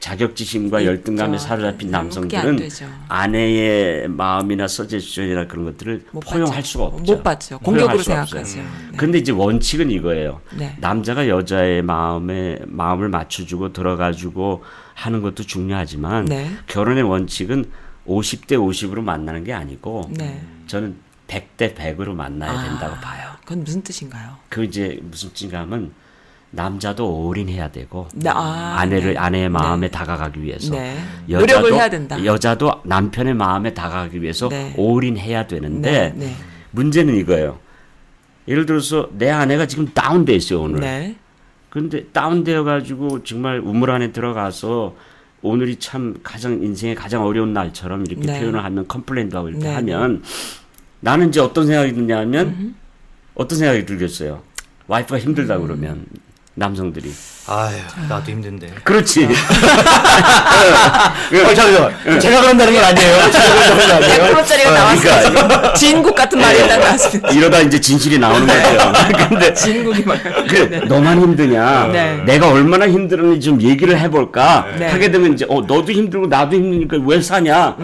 [0.00, 0.90] 자격지심과 있죠.
[0.90, 2.68] 열등감에 사로잡힌 안 남성들은.
[3.08, 6.66] 아내의 마음이나 서제스션이나 그런 것들을 못 포용할 받죠.
[6.66, 7.12] 수가 없죠.
[7.12, 7.58] 못 받죠.
[7.58, 8.44] 공격으로 수 없어요.
[8.44, 8.90] 생각하죠.
[8.92, 8.96] 네.
[8.96, 10.40] 근데 이제 원칙은 이거예요.
[10.56, 10.74] 네.
[10.80, 16.50] 남자가 여자의 마음에 마음을 맞춰주고 들어가주고 하는 것도 중요하지만 네.
[16.66, 17.66] 결혼의 원칙은
[18.06, 20.42] 50대 50으로 만나는 게 아니고 네.
[20.66, 20.96] 저는
[21.28, 23.30] 100대 100으로 만나야 된다고 아, 봐요.
[23.44, 24.36] 그건 무슨 뜻인가요?
[24.48, 25.92] 그 이제 무슨 뜻이냐면
[26.52, 29.18] 남자도 올인해야 되고 네, 아, 아내를 네.
[29.18, 29.90] 아내의 마음에 네.
[29.90, 30.96] 다가가기 위해서 네.
[31.28, 32.24] 여자도, 노력을 해야 된다.
[32.24, 34.74] 여자도 남편의 마음에 다가가기 위해서 네.
[34.76, 36.26] 올인해야 되는데 네.
[36.26, 36.34] 네.
[36.72, 37.58] 문제는 이거예요.
[38.48, 40.80] 예를 들어서 내 아내가 지금 다운돼 있어요 오늘.
[40.80, 41.16] 네.
[41.68, 44.96] 근데 다운되어 가지고 정말 우물 안에 들어가서
[45.42, 48.40] 오늘이 참 가장 인생의 가장 어려운 날처럼 이렇게 네.
[48.40, 50.22] 표현을 하면 컴플레인도 하고 이렇게 네, 하면
[50.98, 52.74] 나는 이제 어떤 생각이 드냐면
[53.34, 54.42] 어떤 생각이 들겠어요.
[54.88, 56.06] 와이프가 힘들다 그러면
[56.60, 57.10] 남성들이.
[57.46, 57.74] 아유,
[58.08, 58.68] 나도 힘든데.
[58.84, 59.24] 그렇지.
[59.24, 59.30] 어,
[61.54, 62.20] 잠깐만.
[62.20, 63.30] 제가 그런다는 건 아니에요.
[63.30, 64.34] 제가 그런다는 건 아니에요.
[64.36, 65.30] 100%짜리가 어, 나왔어요.
[65.32, 67.30] 그러니까 진국 같은 말이 일단 나왔습니다.
[67.30, 68.92] 이러다 이제 진실이 나오는 거죠.
[69.30, 70.22] 근데 진국이 막.
[70.48, 71.86] 그래, 너만 힘드냐?
[71.86, 72.22] 네.
[72.24, 74.66] 내가 얼마나 힘들었는지 좀 얘기를 해볼까?
[74.78, 74.88] 네.
[74.88, 77.76] 하게 되면 이제 어 너도 힘들고 나도 힘드니까 왜 사냐?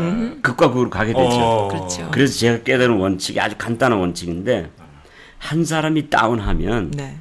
[0.42, 1.22] 극과 극으로 가게 되죠.
[1.24, 1.68] 어.
[1.68, 2.08] 그렇죠.
[2.12, 4.68] 그래서 제가 깨달은 원칙이 아주 간단한 원칙인데
[5.38, 7.16] 한 사람이 다운하면 네.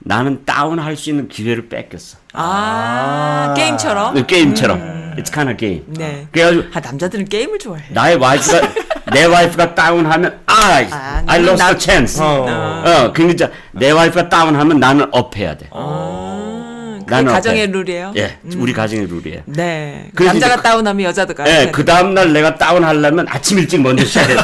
[0.00, 2.18] 나는 다운할 수 있는 기회를 뺏겼어.
[2.32, 4.14] 아, 게임처럼?
[4.14, 4.98] 그 게임처럼.
[5.18, 5.82] It's kind of game.
[5.88, 6.26] 네.
[6.30, 7.82] 그래가지고 아, 남자들은 게임을 좋아해.
[7.90, 8.68] 나의 와이프가
[9.12, 10.52] 내 와이프가 다운하면 아,
[10.90, 12.22] 아, I lost 나- a chance.
[12.22, 12.46] 어.
[12.84, 15.66] 어, 그러니까 내 와이프가 down하면 나는 up해야 돼.
[15.72, 17.72] 아, 그게 나는 가정의 어때?
[17.72, 18.12] 룰이에요?
[18.16, 19.40] 예, 우리 가정의 룰이에요.
[19.46, 20.10] 네.
[20.14, 21.48] 남자가 그- down하면 여자도 가.
[21.48, 24.36] 예, 그 다음 날 내가 down하려면 아침 일찍 먼저 돼.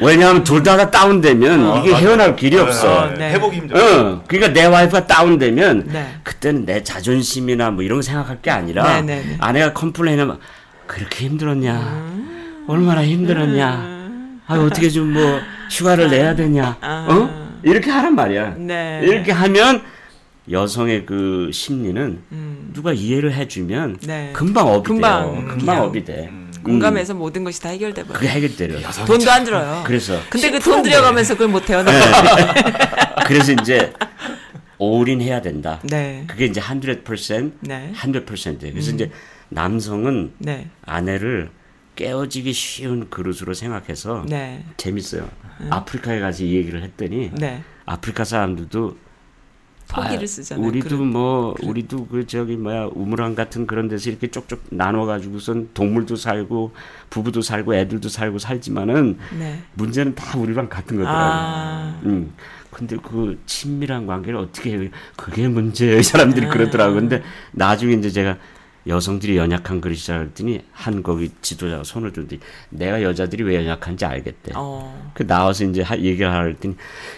[0.00, 1.96] 왜냐하면 둘 다 다 down되면 이게 맞아.
[2.06, 3.08] 헤어날 길이 없어.
[3.10, 3.32] 네, 네.
[3.32, 3.78] 회복이 힘들어.
[3.80, 6.14] 어, 그러니까 내 와이프가 down되면 네.
[6.22, 9.36] 그때는 내 자존심이나 뭐 이런 거 생각할 게 아니라 네, 네, 네.
[9.40, 10.38] 아내가 complain하면
[10.86, 12.64] 그렇게 힘들었냐, 음.
[12.68, 15.40] 얼마나 힘들었냐, 아 어떻게 좀 뭐
[15.70, 18.44] 휴가를 내야 되냐, 어 이렇게 하란 말이야.
[18.46, 18.54] 아.
[18.56, 19.00] 네.
[19.02, 19.82] 이렇게 하면
[20.50, 22.20] 여성의 그 심리는
[22.72, 23.96] 누가 이해를 해주면 음.
[24.06, 24.30] 네.
[24.32, 25.34] 금방 업이 금방, 돼요.
[25.42, 26.30] 음, 금방 업이 돼.
[26.68, 28.18] 공감해서 모든 것이 다 해결돼 버려.
[28.18, 28.80] 그게 해결돼요.
[29.06, 29.82] 돈도 안 들어요.
[29.86, 31.84] 그래서 근데 그 돈 들여가면서 그걸 못 해요.
[33.26, 33.92] 그래서 이제
[34.78, 35.80] 올인해야 된다.
[35.82, 36.24] 네.
[36.26, 37.92] 그게 이제 100% 네.
[37.94, 38.60] 100%.
[38.60, 39.10] 그래서 이제
[39.48, 40.68] 남성은 네.
[40.84, 41.50] 아내를
[41.96, 44.64] 깨어지기 쉬운 그릇으로 생각해서 네.
[44.76, 45.28] 재밌어요.
[45.70, 47.62] 아프리카에 가서 이 얘기를 했더니 네.
[47.86, 48.96] 아프리카 사람들도
[49.90, 50.66] 포기를 아, 쓰잖아요.
[50.66, 55.70] 우리도 그런- 뭐 우리도 그 저기 뭐야 우물안 같은 그런 데서 이렇게 쪽쪽 나눠 가지고선
[55.74, 56.72] 동물도 살고
[57.10, 59.58] 부부도 살고 애들도 살고 살지만은 네.
[59.74, 61.22] 문제는 다 우리랑 같은 거더라고요.
[61.24, 62.00] 아.
[62.04, 62.32] 음.
[62.70, 64.88] 근데 그 친밀한 관계를 어떻게 해요?
[65.16, 65.98] 그게 문제예요.
[65.98, 66.50] 이 사람들이 아.
[66.50, 66.94] 그러더라고요.
[67.00, 67.22] 근데
[67.52, 68.36] 나중에 이제 제가
[68.86, 74.52] 여성들이 연약한 그릇이라 그랬더니 한 거기 지도자가 손을 들더니 내가 여자들이 왜 연약한지 알겠대.
[74.54, 75.10] 어.
[75.14, 76.76] 그 나와서 이제 하- 얘기를 하라 그랬더니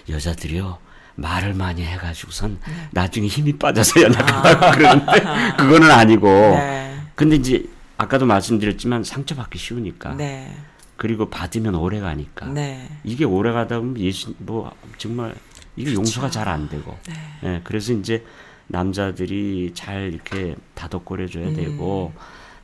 [0.09, 0.79] 여자들이요.
[1.21, 2.73] 말을 많이 해가지고선 네.
[2.93, 5.13] 나중에 힘이 빠져서 연약하다고 그러는데
[5.59, 6.29] 그거는 아니고.
[6.29, 6.61] 아.
[6.61, 6.97] 네.
[7.15, 7.65] 근데 이제
[7.99, 10.15] 아까도 말씀드렸지만 상처받기 쉬우니까.
[10.15, 10.55] 네.
[10.97, 12.47] 그리고 받으면 오래 가니까.
[12.47, 12.89] 네.
[13.05, 15.35] 이게 오래 가다 보면 예수 뭐 정말
[15.77, 16.99] 이게 용서가 잘 안 되고.
[17.07, 17.15] 네.
[17.45, 18.25] 예, 그래서 이제
[18.67, 22.13] 남자들이 잘 이렇게 다독거려줘야 되고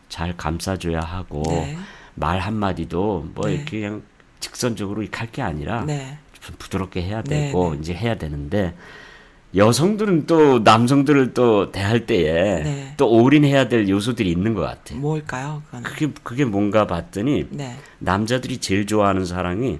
[0.08, 1.54] 잘 감싸줘야 하고 음.
[1.54, 1.78] 네.
[2.14, 3.54] 말 한마디도 뭐 네.
[3.54, 4.02] 이렇게 그냥
[4.40, 6.18] 직선적으로 할게 아니라 네.
[6.46, 7.78] 좀 부드럽게 해야 네, 되고 네.
[7.80, 8.74] 이제 해야 되는데
[9.56, 12.94] 여성들은 또 남성들을 또 대할 때에 네.
[12.96, 14.94] 또 올인해야 될 요소들이 있는 것 같아.
[14.94, 15.62] 뭘까요?
[15.66, 15.82] 그건.
[15.82, 17.76] 그게 그게 뭔가 봤더니 네.
[17.98, 19.78] 남자들이 제일 좋아하는 사랑이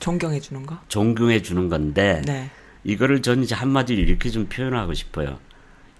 [0.00, 0.78] 존경해 주는 거?
[0.88, 2.50] 존경해 주는 건데 네.
[2.84, 5.38] 이거를 저는 이제 한마디로 이렇게 좀 표현하고 싶어요.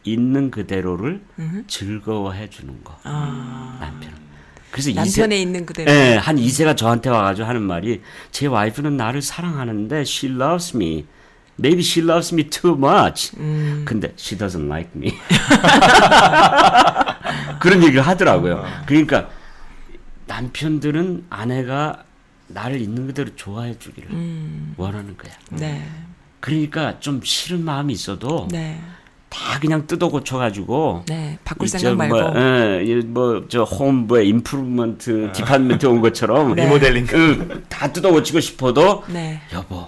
[0.04, 1.20] 있는 그대로를
[1.66, 2.96] 즐거워해 주는 거.
[3.02, 3.78] 아.
[3.80, 4.26] 남편은.
[4.76, 5.90] 그래서 남편에 이세, 있는 그대로.
[5.90, 11.06] 예, 한 이세가 저한테 와가지고 하는 말이 제 와이프는 나를 사랑하는데 she loves me.
[11.58, 13.34] Maybe she loves me too much.
[13.38, 13.84] 음.
[13.86, 15.14] 근데 she doesn't like me.
[17.58, 18.66] 그런 얘기를 하더라고요.
[18.84, 19.30] 그러니까
[20.26, 22.04] 남편들은 아내가
[22.48, 24.74] 나를 있는 그대로 좋아해 주기를 음.
[24.76, 25.32] 원하는 거야.
[25.52, 25.88] 네.
[26.40, 28.78] 그러니까 좀 싫은 마음이 있어도 네.
[29.28, 31.38] 다 그냥 뜯어 고쳐가지고 네.
[31.44, 32.16] 바꿀 생각 말고.
[32.16, 32.32] 뭐,
[33.06, 36.64] 뭐 저 home 뭐 improvement department 온 것처럼 네.
[36.64, 37.06] 리모델링.
[37.14, 39.40] 응, 다 뜯어 고치고 싶어도 네.
[39.52, 39.86] 여보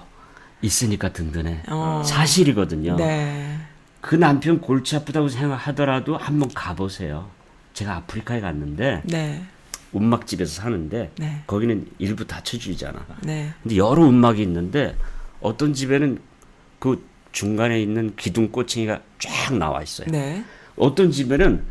[0.61, 2.01] 있으니까 든든해 어.
[2.05, 2.95] 사실이거든요.
[2.97, 3.57] 네.
[4.01, 7.27] 그 남편 골치 아프다고 생각하더라도 한번 가보세요.
[7.73, 9.41] 제가 아프리카에 갔는데 네.
[9.91, 11.41] 운막집에서 사는데 네.
[11.47, 12.25] 거기는 일부.
[13.23, 13.53] 네.
[13.63, 14.95] 근데 여러 운막이 있는데
[15.41, 16.19] 어떤 집에는
[16.79, 20.07] 그 중간에 있는 기둥 꼬챙이가 쫙 나와 있어요.
[20.11, 20.43] 네.
[20.75, 21.63] 어떤 집에는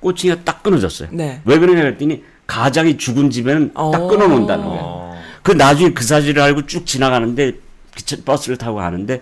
[0.00, 1.08] 꼬챙이가 딱 끊어졌어요.
[1.12, 1.40] 네.
[1.44, 4.08] 왜 그러냐 했더니 가장이 죽은 집에는 딱 어.
[4.08, 4.80] 끊어놓는다는 거예요.
[4.82, 5.22] 어.
[5.42, 7.54] 그 나중에 그 사실을 알고 쭉 지나가는데
[7.94, 9.20] 기차 버스를 타고 가는데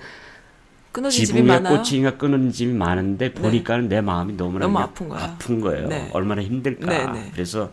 [1.11, 1.61] 지붕에.
[1.61, 5.13] 꼬챙이가 끊어진 집이 많은데 보니까는 내 마음이 너무나 너무 아픈.
[5.13, 5.89] 아픈 거예요.
[5.89, 6.09] 네.
[6.13, 6.87] 얼마나 힘들까.
[6.87, 7.31] 네, 네.
[7.33, 7.71] 그래서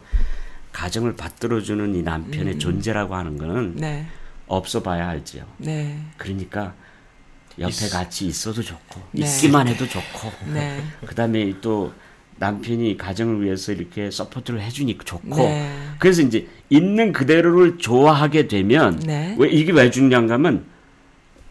[0.73, 3.75] 가정을 받들어주는 이 남편의 존재라고 하는 거는 음.
[3.77, 4.05] 네.
[4.47, 5.43] 없어 봐야 알지요.
[5.57, 5.99] 네.
[6.17, 6.73] 그러니까
[7.59, 9.25] 옆에 같이 있어도 좋고 네.
[9.25, 10.81] 있기만 해도 좋고 네.
[11.05, 11.93] 그다음에 또
[12.37, 15.71] 남편이 가정을 위해서 이렇게 support를 해주니까 좋고 네.
[15.99, 19.35] 그래서 이제 있는 그대로를 좋아하게 되면 네.
[19.37, 20.65] 왜 이게 왜 중요한가 하면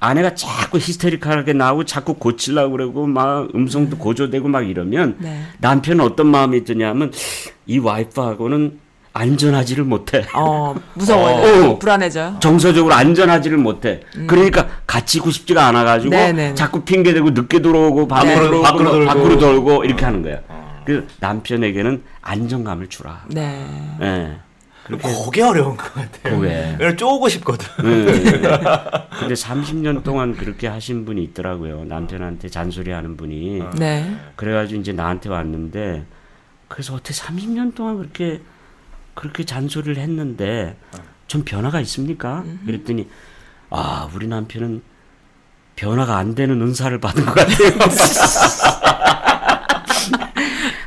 [0.01, 5.45] 아내가 자꾸 히스테리컬하게 나오고 자꾸 고치려고 그러고 막 음성도 고조되고 막 이러면 네.
[5.61, 7.13] 남편은 어떤 마음이 드냐면
[7.67, 8.81] 이 와이프하고는
[9.13, 10.25] 안전하지를 못해.
[10.35, 11.71] 어, 무서워요.
[11.71, 11.79] 어.
[11.79, 12.39] 불안해져요.
[12.41, 14.01] 정서적으로 안전하지를 못해.
[14.27, 16.17] 그러니까 갇히고 싶지가 않아가지고 음.
[16.17, 16.55] 네네네.
[16.55, 18.35] 자꾸 핑계 대고 늦게 들어오고 네.
[18.35, 19.07] 들어오고 밖으로 뭐 돌고.
[19.07, 20.41] 밖으로 돌고 이렇게 하는 거야.
[20.87, 23.25] 그 남편에게는 안정감을 주라.
[23.29, 23.67] 네.
[24.01, 24.37] 예.
[24.85, 26.39] 그게 어려운 것 같아요.
[26.39, 27.69] 왜냐면 쪼고 싶거든.
[27.85, 28.05] 예.
[29.21, 31.85] 근데 30년 동안 그렇게 하신 분이 있더라고요.
[31.85, 33.63] 남편한테 잔소리하는 분이.
[33.79, 34.17] 네.
[34.37, 36.05] 그래가지고 이제 나한테 왔는데
[36.67, 38.41] 그래서 어떻게 30년 동안 그렇게
[39.15, 40.77] 그렇게 잔소리를 했는데
[41.27, 42.45] 좀 변화가 있습니까?
[42.67, 43.09] 그랬더니
[43.71, 44.83] 아 우리 남편은
[45.77, 47.73] 변화가 안 되는 은사를 받은 것 같아요.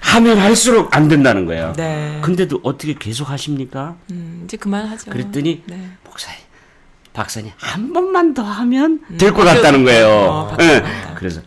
[0.01, 1.73] 하면 할수록 안 된다는 거예요.
[1.75, 2.21] 네.
[2.23, 3.97] 근데도 어떻게 계속 하십니까?
[4.11, 5.11] 음, 이제 그만하죠.
[5.11, 5.89] 그랬더니 네.
[6.05, 6.39] 목사님,
[7.11, 10.07] 박사님 한 번만 더 하면 될것 같다는 거예요.
[10.07, 10.79] 어, 바뀔 예.
[10.79, 11.15] 것 같다.
[11.15, 11.41] 그래서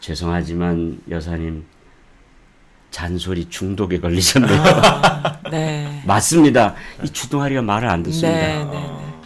[0.00, 1.64] 죄송하지만 여사님
[2.90, 4.62] 잔소리 중독에 걸리셨네요.
[5.50, 6.02] 네.
[6.06, 6.74] 맞습니다.
[7.02, 8.38] 이 주둥아리가 말을 안 듣습니다.
[8.38, 8.70] 네, 네,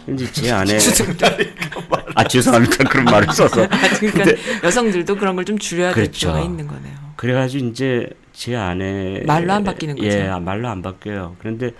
[0.07, 0.13] 네.
[0.13, 0.77] 이제 제 안에
[2.15, 3.67] 아 죄송합니다 그런 말을 써서 아,
[3.99, 4.31] 그러니까
[4.63, 6.19] 여성들도 그런 걸 좀 줄여야 될 그렇죠.
[6.27, 6.93] 필요가 있는 거네요.
[7.15, 10.07] 그래가지고 이제 제 아내 말로 안 바뀌는 거죠.
[10.09, 11.35] 예, 말로 안 바뀌어요.
[11.39, 11.71] 그런데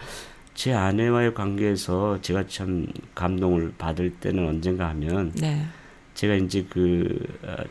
[0.55, 5.65] 제 아내와의 관계에서 제가 참 감동을 받을 때는 언젠가 하면 네.
[6.23, 7.19] 제가 이제 그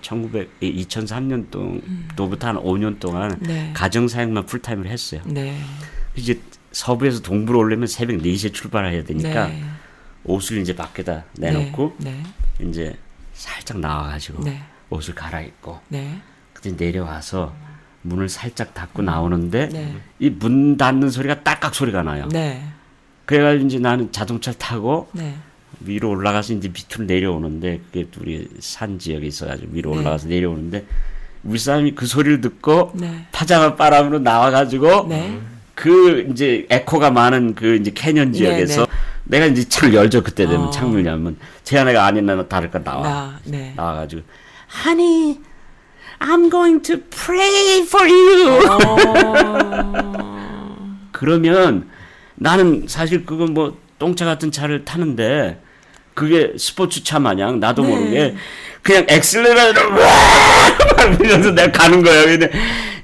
[0.03, 3.71] 1900, 2003년도부터 한 5년 동안 네.
[3.73, 5.23] 가정 사역만 풀타임을 했어요.
[5.25, 5.59] 네.
[6.17, 6.39] 이제
[6.71, 9.63] 서부에서 동부로 오려면 새벽 4시에 출발해야 되니까 네.
[10.25, 12.23] 옷을 이제 밖에다 내놓고 네.
[12.61, 12.95] 이제
[13.33, 14.63] 살짝 나와가지고 네.
[14.91, 16.21] 옷을 갈아입고 네.
[16.53, 17.55] 그때 내려와서
[18.03, 19.97] 문을 살짝 닫고 나오는데 네.
[20.19, 22.29] 이문 닫는 소리가 딸깍 소리가 나요.
[22.31, 22.63] 네.
[23.25, 25.39] 그래가지고 이제 나는 자동차를 타고 네.
[25.85, 30.01] 위로 올라가서 이제 밑으로 내려오는데 그게 우리 산 지역에 있어가지고 위로 네.
[30.01, 30.85] 올라가서 내려오는데
[31.45, 33.27] 우리 사람이 그 소리를 듣고 네.
[33.33, 35.39] 파자마 바람으로 나와가지고 네.
[35.75, 38.93] 그 이제 에코가 많은 그 이제 캐년 지역에서 네.
[39.25, 40.71] 내가 이제 창을 열죠 그때 되면 어.
[40.71, 43.41] 창문을 열면 제 아내가 아니나 다를까 나와 나.
[43.45, 43.73] 네.
[43.77, 44.23] 나와가지고
[44.85, 45.39] Honey,
[46.19, 48.67] I'm going to pray for you.
[48.69, 50.33] 어.
[51.13, 51.89] 그러면
[52.37, 55.61] 나는 사실 그건 뭐 똥차 같은 차를 타는데
[56.15, 57.89] 그게 스포츠 차 마냥 나도 네.
[57.89, 58.35] 모르게
[58.83, 62.25] 그냥 엑셀레이터를 막 밀면서 내가 가는 거예요.
[62.27, 62.51] 근데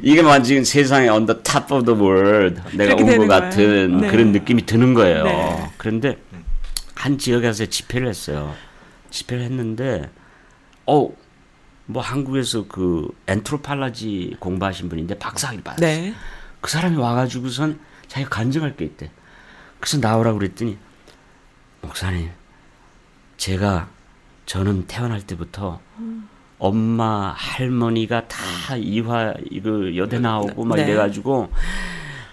[0.01, 4.01] 이게 완전 세상에 on the top of the world 내가 온 것 같은.
[4.01, 4.09] 네.
[4.11, 5.25] 그런 느낌이 드는 거예요.
[5.25, 5.71] 네.
[5.77, 6.17] 그런데
[6.95, 8.55] 한 지역에서 집회를 했어요.
[9.11, 10.11] 집회를 했는데
[10.87, 11.11] 어.
[11.91, 15.87] 뭐 한국에서 그 anthropology 공부하신 분인데 박사학위 받았어요.
[15.89, 16.13] 네.
[16.61, 19.11] 그 사람이 와가지고선 자기가 간증할 게 있대.
[19.81, 20.77] 그래서 나오라고 그랬더니
[21.81, 22.29] 목사님,
[23.39, 23.89] 제가
[24.45, 25.81] 저는 태어날 때부터
[26.59, 30.83] 엄마 할머니가 다 이화 이거 여대 나오고 막 네.
[30.83, 31.49] 이래가지고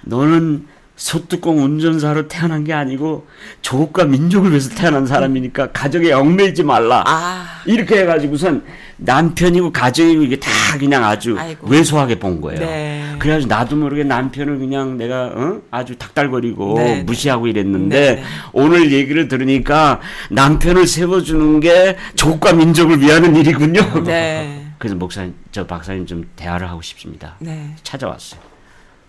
[0.02, 3.28] 너는 소뚜껑 운전사로 태어난 게 아니고
[3.62, 7.04] 조국과 민족을 위해서 태어난 사람이니까 가정에 얽매이지 말라.
[7.06, 7.55] 아.
[7.66, 8.64] 이렇게 해가지고선
[8.98, 11.68] 남편이고 가정이고 이게 다 그냥 아주 아이고.
[11.68, 12.60] 왜소하게 본 거예요.
[12.60, 13.16] 네.
[13.20, 15.62] 그래가지고 나도 모르게 남편을 그냥 내가 어?
[15.72, 17.04] 아주 닥달거리고 네, 네.
[17.04, 18.24] 무시하고 이랬는데 네, 네.
[18.54, 20.00] 오늘 얘기를 들으니까
[20.30, 24.04] 남편을 세워주는 게 조국과 민족을 위하는 일이군요.
[24.04, 24.62] 네.
[24.78, 27.36] 그래서 목사님, 저 박사님 좀 대화를 하고 싶습니다.
[27.40, 27.76] 네.
[27.84, 28.40] 찾아왔어요.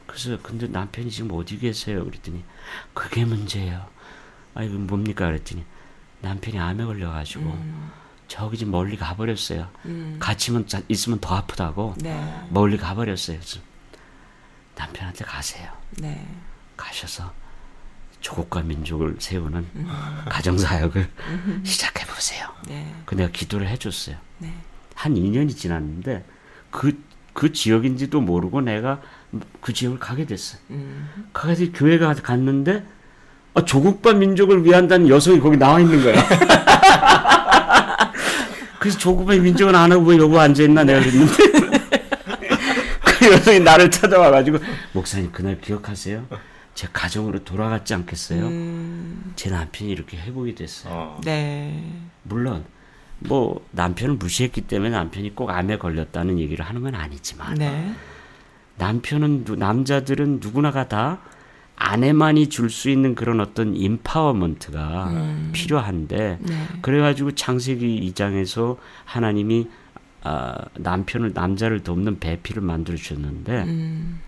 [0.07, 2.04] 그래서 근데 남편이 지금 어디 계세요?
[2.04, 2.42] 그랬더니
[2.94, 3.84] 그게 문제예요.
[4.54, 5.26] 아이고 뭡니까?
[5.26, 5.64] 그랬더니
[6.22, 7.90] 남편이 암에 걸려가지고 음.
[8.28, 9.68] 저기 좀 멀리 가버렸어요.
[10.18, 12.44] 같이면 자- 있으면 더 아프다고 네.
[12.50, 13.38] 멀리 가버렸어요.
[14.76, 15.70] 남편한테 가세요.
[15.98, 16.26] 네.
[16.76, 17.32] 가셔서
[18.20, 19.66] 조국과 민족을 세우는
[20.28, 21.08] 가정사역을
[21.62, 22.48] 시작해 보세요.
[22.68, 22.92] 네.
[23.04, 24.16] 그 내가 기도를 해줬어요.
[24.38, 24.52] 네.
[24.94, 26.24] 한 2년이 지났는데
[26.70, 27.00] 그,
[27.32, 29.00] 그 지역인지도 모르고 내가
[29.60, 30.60] 그 지역을 가게 됐어요.
[30.70, 31.28] 음.
[31.32, 32.84] 가게 돼서 교회가 갔는데
[33.54, 36.16] 아, 조국과 민족을 위한다는 여성이 거기 나와 있는 거야.
[38.87, 41.32] 그래서 조국과 민족은 안 하고 왜 여기 앉아있나 내가 그랬는데
[43.18, 44.59] 그 여성이 나를 찾아와가지고
[44.93, 46.24] 목사님 그날 기억하세요?
[46.76, 48.47] 제 가정으로 돌아갔지 않겠어요?
[48.47, 49.32] 음.
[49.34, 50.93] 제 남편이 이렇게 회복이 됐어요.
[50.95, 51.20] 어.
[51.24, 51.82] 네.
[52.22, 52.64] 물론
[53.18, 57.93] 뭐 남편을 무시했기 때문에 남편이 꼭 암에 걸렸다는 얘기를 하는 건 아니지만 네.
[58.76, 61.18] 남편은 누- 남자들은 누구나가 다
[61.76, 65.12] 아내만이 줄 수 있는 그런 어떤 임파워먼트가
[65.52, 66.54] 필요한데 네.
[66.80, 69.68] 그래가지고 창세기 2장에서 하나님이
[70.22, 74.20] 아, 남편을 남자를 돕는 배필을 만들어 주셨는데 음.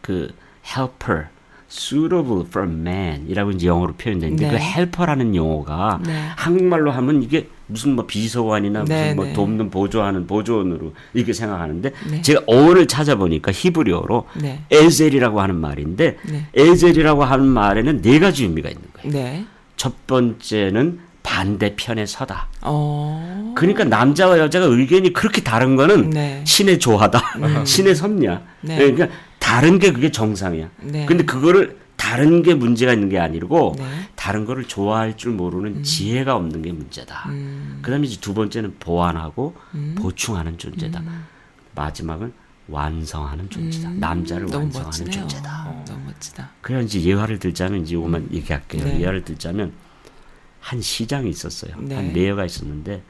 [0.00, 0.32] 그
[0.64, 1.26] helper
[1.68, 4.50] suitable for man이라고 이제 영어로 표현되는데 네.
[4.50, 6.28] 그 helper라는 용어가 네.
[6.36, 9.32] 한국말로 하면 이게 무슨 뭐 비서관이나 네, 무슨 뭐 네.
[9.32, 12.22] 돕는 보조하는 보조원으로 이렇게 생각하는데 네.
[12.22, 14.62] 제가 어원을 찾아보니까 히브리어로 네.
[14.70, 16.46] 에젤이라고 하는 말인데 네.
[16.54, 19.12] 에젤이라고 하는 말에는 네 가지 의미가 있는 거예요.
[19.12, 19.44] 네.
[19.76, 22.48] 첫 번째는 반대편에 서다.
[22.60, 23.54] 어.
[23.56, 26.42] 그러니까 남자와 여자가 의견이 그렇게 다른 거는 네.
[26.46, 27.64] 신의 조하다.
[27.64, 28.42] 신의 섭냐.
[28.60, 28.76] 네.
[28.76, 29.08] 그러니까
[29.38, 30.68] 다른 게 그게 정상이야.
[30.82, 31.06] 네.
[31.06, 33.84] 근데 그거를 다른 게 문제가 있는 게 아니고 네.
[34.14, 37.30] 다른 거를 좋아할 줄 모르는 지혜가 없는 게 문제다.
[37.30, 37.78] 음.
[37.80, 39.56] 그다음에 이제 두 번째는 보완하고
[39.96, 41.02] 보충하는 존재다.
[41.74, 42.32] 마지막은
[42.68, 43.90] 완성하는 존재다.
[43.90, 44.50] 남자를 음.
[44.50, 45.28] 너무 완성하는 멋지네요.
[45.28, 45.64] 존재다.
[45.66, 46.50] 어, 너무 멋지다.
[46.60, 48.84] 그래 이제 예화를 들자면 이제 이것만 얘기할게요.
[48.84, 49.00] 네.
[49.00, 49.72] 예화를 들자면
[50.60, 51.74] 한 시장이 있었어요.
[51.80, 51.94] 네.
[51.94, 53.02] 한 mayor가 있었는데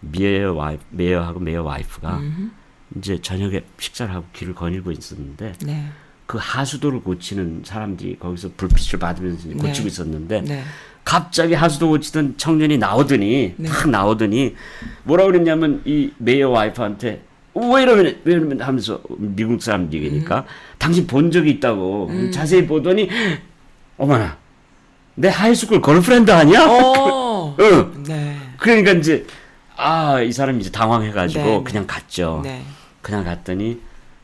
[0.00, 2.52] mayor wife, mayor하고 mayor wife가 음.
[2.96, 5.88] 이제 저녁에 식사를 하고 길을 거닐고 있었는데 네.
[6.26, 9.86] 그 하수도를 고치는 사람들이 거기서 불빛을 받으면서 이제 고치고 네.
[9.88, 10.62] 있었는데 네.
[11.04, 13.68] 갑자기 하수도 고치던 청년이 나오더니 네.
[13.68, 14.54] 딱 나오더니
[15.04, 17.22] 뭐라 그랬냐면 이 mayor wife한테
[17.54, 20.44] 왜 이러면 왜 이러면 하면서 미국 사람 얘기니까 음.
[20.78, 23.08] 당신 본 적이 있다고 자세히 보더니
[23.98, 24.38] 어머나
[25.14, 26.66] 내 high school girlfriend 아니야?
[26.66, 27.54] 어.
[27.60, 28.02] 응.
[28.04, 28.36] 네.
[28.58, 29.26] 그러니까 이제
[29.76, 31.64] 아 이 사람이 이제 당황해가지고 네, 네.
[31.64, 32.40] 그냥 갔죠.
[32.42, 32.62] 네.
[33.02, 33.80] 그냥 갔더니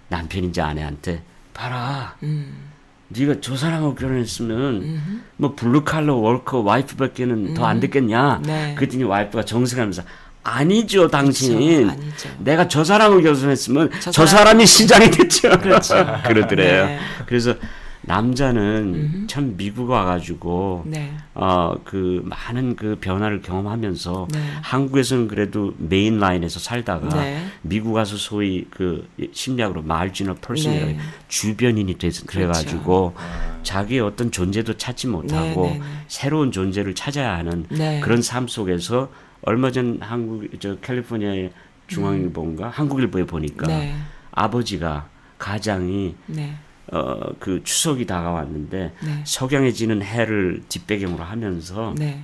[0.08, 1.22] 남편인지 아내한테
[1.60, 2.70] 봐라 음.
[3.08, 8.40] 네가 저 사람하고 결혼했으면 뭐 블루칼러 워커 와이프밖에는 더안 됐겠냐?
[8.46, 8.74] 네.
[8.76, 10.02] 그랬더니 wife가 정색하면서
[10.42, 11.58] 아니죠 당신.
[11.86, 11.90] 그렇죠.
[11.90, 12.28] 아니죠.
[12.38, 15.50] 내가 저 사람을 결혼했으면 저 저, 사람- 사람이 시장이 됐죠.
[15.58, 15.94] 그렇죠.
[16.24, 16.86] 그러더래요.
[16.86, 16.98] 네.
[17.26, 17.54] 그래서
[18.02, 21.12] 남자는 참 미국 와가지고 네.
[21.34, 24.38] 어그 많은 그 변화를 경험하면서 네.
[24.62, 27.44] 한국에서는 그래도 main line에서 살다가 네.
[27.62, 30.98] 미국 가서 소위 그 심리학으로 marginal person이라고 네.
[31.28, 33.60] 주변인이 돼서 그래가지고 아.
[33.62, 35.84] 자기의 어떤 존재도 찾지 못하고 네, 네, 네.
[36.08, 38.00] 새로운 존재를 찾아야 하는 네.
[38.00, 39.10] 그런 삶 속에서
[39.42, 41.52] 얼마 전 한국 저 캘리포니아의
[41.86, 43.94] 중앙일보인가 한국일보에 보니까 네.
[44.32, 46.56] 아버지가 가장이 네.
[46.92, 49.22] 어 그 추석이 다가왔는데 네.
[49.24, 52.22] 석양에 지는 해를 뒷배경으로 하면서 네.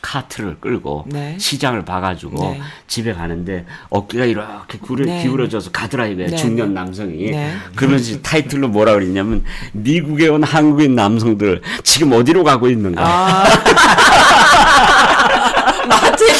[0.00, 1.36] 카트를 끌고 네.
[1.38, 2.60] 시장을 봐가지고 네.
[2.86, 5.22] 집에 가는데 어깨가 이렇게 구려, 네.
[5.22, 6.74] 기울어져서 가더라고요 네, 중년 네.
[6.74, 7.52] 남성이 네.
[7.74, 13.44] 그러면서 타이틀로 뭐라 그랬냐면 미국에 온 한국인 남성들 지금 어디로 가고 있는가 아.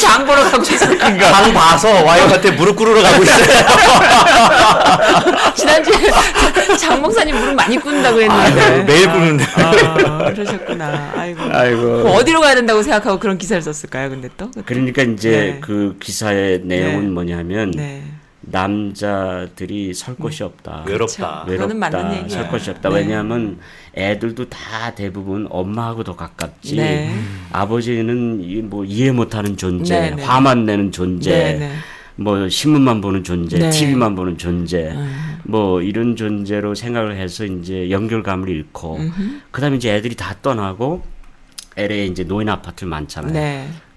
[0.09, 0.97] 장 보러 가고 있어요.
[0.97, 3.45] 그러니까 방 봐서 와이프한테 무릎 꿇으러 가고 있어요.
[5.55, 5.95] 지난주에
[6.77, 8.61] 장 목사님 무릎 많이 꿇는다고 했는데.
[8.61, 9.45] 아유, 매일 꿇는데.
[9.55, 11.13] 아, 그러셨구나.
[11.15, 11.41] 아이고.
[11.51, 11.81] 아이고.
[11.81, 14.49] 그럼 어디로 가야 된다고 생각하고 그런 기사를 썼을까요, 근데 또?
[14.65, 15.57] 그러니까 이제 네.
[15.61, 17.09] 그 기사의 내용은 네.
[17.09, 18.03] 뭐냐면 네.
[18.51, 20.83] 남자들이 설 곳이 없다.
[20.87, 21.43] 외롭다.
[21.45, 21.73] 그렇죠.
[21.75, 22.29] 맞는 얘기예요.
[22.29, 22.89] 설 곳이 없다.
[22.89, 22.95] 네.
[22.95, 23.59] 왜냐하면
[23.95, 26.75] 애들도 다 대부분 엄마하고 더 가깝지.
[26.75, 27.13] 네.
[27.51, 30.23] 아버지는 이- 뭐 이해 못하는 존재, 네, 네.
[30.23, 31.71] 화만 내는 존재, 네, 네.
[32.15, 33.69] 뭐 신문만 보는 존재, 네.
[33.69, 34.93] TV만 보는 존재,
[35.43, 38.99] 뭐 이런 존재로 생각을 해서 이제 연결감을 잃고,
[39.51, 41.03] 그다음에 이제 애들이 다 떠나고
[41.77, 43.33] LA에 이제 노인 아파트 많잖아요.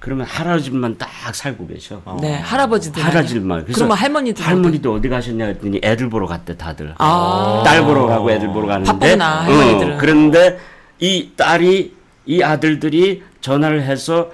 [0.03, 0.05] 네.
[0.05, 2.03] 그러면 할아버지만 딱 살고 계셔.
[2.21, 2.35] 네.
[2.41, 3.03] 할아버지들.
[3.03, 3.63] 할아버지만.
[3.63, 4.45] 그래서 그러면 할머니들.
[4.45, 6.95] 할머니도 어디 가셨냐 했더니 애들 보러 갔대 다들.
[6.99, 7.63] 아.
[7.65, 8.91] 딸 보러 가고 애들 보러 가는데.
[8.91, 9.95] 바쁘구나, 할머니들은.
[9.95, 10.59] 어, 그런데
[10.99, 11.95] 이 딸이
[12.27, 14.31] 이 아들들이 전화를 해서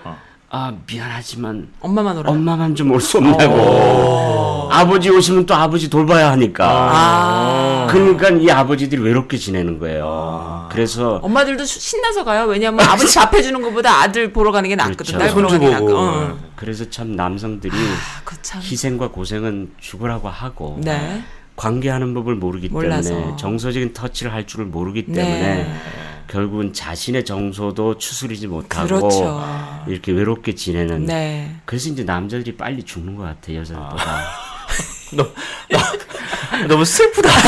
[0.51, 2.31] 아 미안하지만 엄마만 오라.
[2.31, 4.69] 엄마만 좀 올 수 없냐고.
[4.73, 6.65] 아버지 오시면 또 아버지 돌봐야 하니까.
[6.67, 7.87] 아.
[7.91, 10.69] 그러니까 이 아버지들이 외롭게 지내는 거예요.
[10.71, 12.45] 그래서 엄마들도 수- 신나서 가요.
[12.47, 14.97] 왜냐면 아버지 밥 해주는 것보다 아들 보러 가는 게 낫거든.
[15.05, 15.19] 그렇죠.
[15.19, 15.99] 딸 보러 가는 게 손주 보고.
[15.99, 16.39] 어.
[16.57, 18.61] 그래서 참 남성들이 아, 그 참.
[18.63, 21.23] 희생과 고생은 죽으라고 하고 네.
[21.57, 23.11] 관계하는 법을 모르기 몰라서.
[23.11, 25.15] 때문에 정서적인 터치를 할 줄을 모르기 네.
[25.15, 25.75] 때문에
[26.29, 29.43] 결국은 자신의 정서도 추스리지 못하고 그렇죠.
[29.87, 31.55] 이렇게 외롭게 지내는 네.
[31.65, 34.25] 그래서 이제 남자들이 빨리 죽는 것 같아 여자들보다
[36.69, 37.29] 너무 슬프다.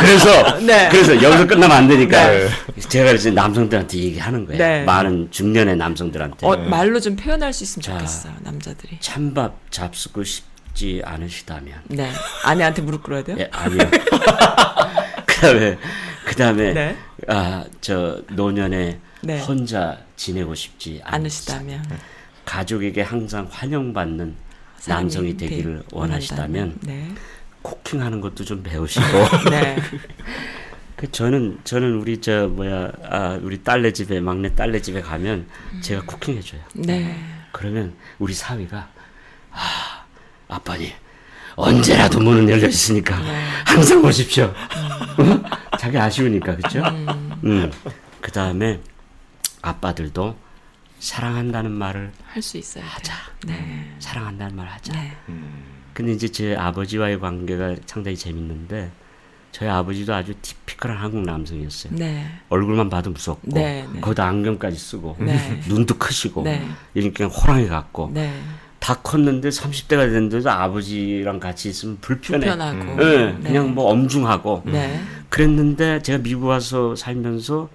[0.00, 0.88] 그래서 네.
[0.90, 2.48] 그래서 여기서 끝나면 안 되니까 네.
[2.88, 4.82] 제가 이제 남성들한테 얘기하는 거예요 네.
[4.84, 7.92] 많은 중년의 남성들한테 어, 말로 좀 표현할 수 있으면 자.
[7.92, 8.32] 좋겠어요.
[8.40, 8.98] 남자들이.
[9.00, 12.10] 찬밥 잡수고 싶지 않으시다면 네.
[12.44, 13.36] 아내한테 무릎 꿇어야 돼요?
[13.38, 13.78] 예, 아니요.
[15.26, 15.78] 그다음에
[16.24, 16.96] 그다음에 네.
[17.28, 19.40] 아저 노년에 네.
[19.42, 21.84] 혼자 지내고 싶지 않으시다면.
[22.44, 24.34] 가족에게 항상 환영받는
[24.86, 27.10] 남성이 되기를 되- 원하시다면 네.
[27.62, 29.06] 쿠킹하는 것도 좀 배우시고
[29.50, 29.76] 네.
[30.96, 35.46] 그 저는 저는 우리 저 뭐야 아 우리 딸네 집에 막내 딸네 집에 가면
[35.80, 36.60] 제가 쿠킹 해줘요.
[36.74, 37.18] 네.
[37.50, 38.88] 그러면 우리 사위가
[39.52, 40.04] 아
[40.48, 40.90] 아빠님
[41.56, 43.42] 언제라도 문은 열려 있으니까 네.
[43.64, 44.52] 항상 오십시오.
[45.84, 45.86] 어?
[45.86, 46.82] 자기 아쉬우니까 그렇죠?
[47.44, 47.70] 음.
[48.22, 48.80] 그 다음에
[49.60, 50.36] 아빠들도
[50.98, 53.12] 사랑한다는 말을 할 수 있어야 하자.
[53.46, 53.52] 돼.
[53.52, 53.94] 네.
[53.98, 54.92] 사랑한다는 말을 하자.
[54.94, 55.12] 네.
[55.92, 58.90] 근데 이제 제 아버지와의 관계가 상당히 재밌는데
[59.52, 61.94] 저희 아버지도 아주 티피컬한 한국 남성이었어요.
[61.96, 62.26] 네.
[62.48, 64.00] 얼굴만 봐도 무섭고 네, 네.
[64.00, 65.60] 거기다 안경까지 쓰고 네.
[65.68, 66.66] 눈도 크시고 네.
[66.94, 68.32] 이렇게 호랑이 같고 네.
[68.84, 72.40] 다 컸는데 30대가 됐는데도 아버지랑 같이 있으면 불편해.
[72.46, 73.02] 불편하고.
[73.02, 75.00] 네, 그냥 뭐 엄중하고 네.
[75.30, 77.70] 그랬는데 제가 미국 와서 살면서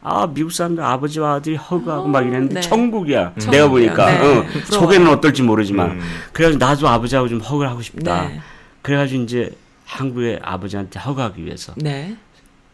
[0.00, 2.60] 아 미국 사람들 아버지와 아들이 허그하고 막 이랬는데 네.
[2.62, 3.34] 천국이야.
[3.38, 3.50] 천국이야.
[3.50, 4.38] 내가 보니까 네.
[4.38, 4.46] 어.
[4.64, 6.00] 속에는 어떨지 모르지만 음.
[6.32, 8.28] 그래가지고 나도 아버지하고 좀 허그를 하고 싶다.
[8.28, 8.40] 네.
[8.80, 9.50] 그래가지고 이제
[9.84, 12.16] 한국의 아버지한테 허그하기 위해서 네.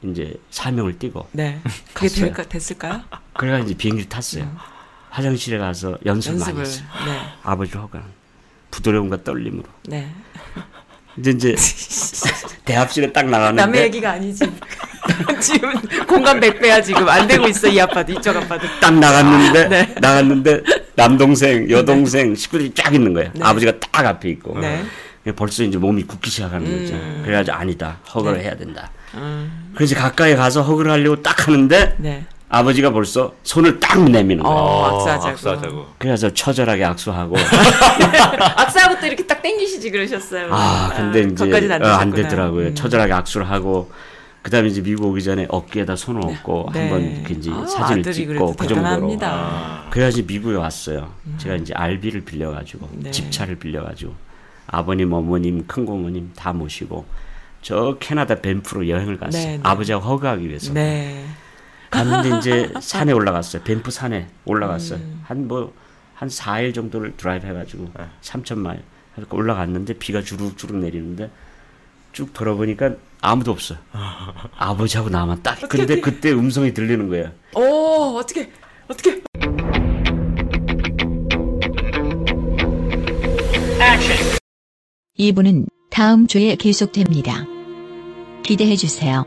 [0.05, 1.61] 이제 사명을 띠고 네.
[1.93, 2.25] 그게 갔어요.
[2.27, 3.01] 될까, 됐을까요?
[3.33, 4.49] 그래가지고 이제 비행기 탔어요.
[5.11, 6.61] 화장실에 가서 연습을 많이.
[6.61, 6.85] 했어요.
[7.07, 7.21] 네.
[7.43, 8.05] 아버지 허그는
[8.71, 9.65] 부드러움과 떨림으로.
[9.87, 10.09] 네.
[11.19, 11.55] 이제 이제
[12.65, 14.45] 대합실에 딱 나가는데 남의 얘기가 아니지.
[15.41, 15.73] 지금
[16.07, 18.67] 공감 100배야 지금 안 되고 있어 이 아빠도 이쪽 아빠도.
[18.81, 19.95] 딱 나갔는데 네.
[20.01, 20.63] 나갔는데
[20.95, 23.31] 남동생 여동생 식구들이 쫙 있는 거예요.
[23.35, 23.41] 네.
[23.43, 24.85] 아버지가 딱 앞에 있고 네.
[25.37, 26.95] 벌써 이제 몸이 굳기 시작하는 거죠.
[26.95, 27.23] 음.
[27.25, 28.45] 그래가지고 아니다 허그를 네.
[28.45, 28.91] 해야 된다.
[29.15, 32.25] 음, 그래서 가까이 가서 허그를 하려고 딱 하는데 네.
[32.51, 34.59] 아버지가 벌써 손을 딱 내미는 거예요.
[34.59, 35.29] 어, 악수하자고.
[35.29, 35.87] 악수하자고.
[35.99, 37.37] 그래서 처절하게 악수하고
[38.57, 40.49] 악수하고 또 이렇게 딱 땡기시지 그러셨어요.
[40.51, 42.29] 아 근데 이제 거기까지는 안, 어, 안 되셨구나.
[42.29, 42.67] 되더라고요.
[42.69, 42.75] 음.
[42.75, 43.91] 처절하게 악수를 하고
[44.43, 46.81] 그다음에 이제 미국 오기 전에 어깨에다 손을 얹고 네.
[46.81, 49.29] 한번 이렇게 이제 아, 사진을 찍고 그 정도로 대단합니다.
[49.31, 49.87] 아.
[49.91, 51.13] 그래가지고 미국에 왔어요.
[51.39, 53.11] 제가 이제 RB를 빌려가지고 네.
[53.13, 54.13] 집차를 빌려가지고
[54.67, 57.05] 아버님, 어머님, 큰 고모님 다 모시고
[57.63, 59.43] 저 캐나다 밴프로 여행을 갔어요.
[59.43, 59.61] 네, 네.
[59.63, 60.73] 아버지하고 허그하기 위해서.
[61.93, 61.99] 네.
[62.05, 63.63] 갔는데 이제 산에 올라갔어요.
[63.63, 64.99] 밴프 산에 올라갔어요.
[64.99, 65.23] 음.
[65.25, 65.71] 한 뭐
[66.21, 68.05] 한 4일 정도를 드라이브 해가지고 네.
[68.21, 68.83] 3천 마일
[69.17, 71.31] 해서 올라갔는데 비가 주룩주룩 내리는데
[72.13, 72.91] 쭉 돌아보니까
[73.23, 73.79] 아무도 없어요.
[74.59, 75.59] 아버지하고 나만 딱.
[75.71, 77.33] 근데 그때 음성이 들리는 거예요.
[77.55, 78.53] 오 어떻게
[78.87, 79.23] 어떻게?
[85.17, 87.47] 이부는 다음 주에 계속됩니다.
[88.43, 89.25] 기대해 주세요.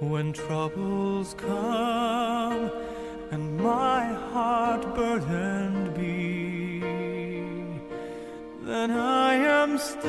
[0.00, 2.70] When troubles come
[3.30, 6.80] and my heart burdened be,
[8.62, 10.08] then I am still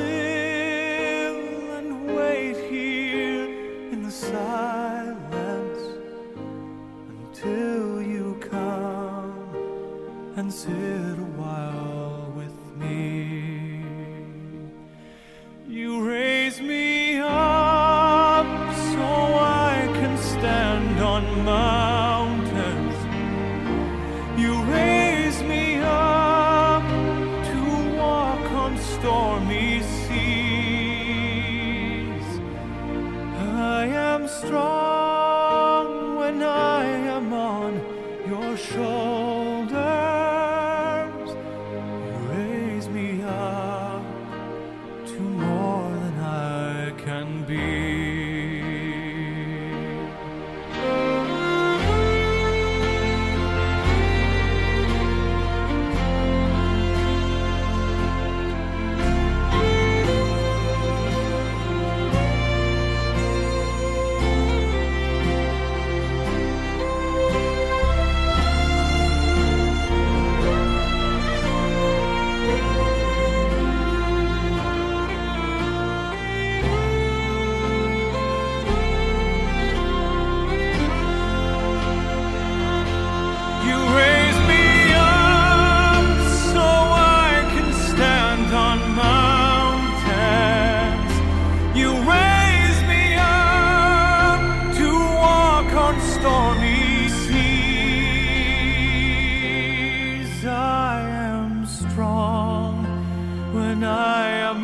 [1.77, 3.49] and wait here
[3.91, 5.81] in the silence
[7.09, 9.55] until you come
[10.37, 11.30] and sit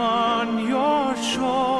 [0.01, 1.76] on your shoulders.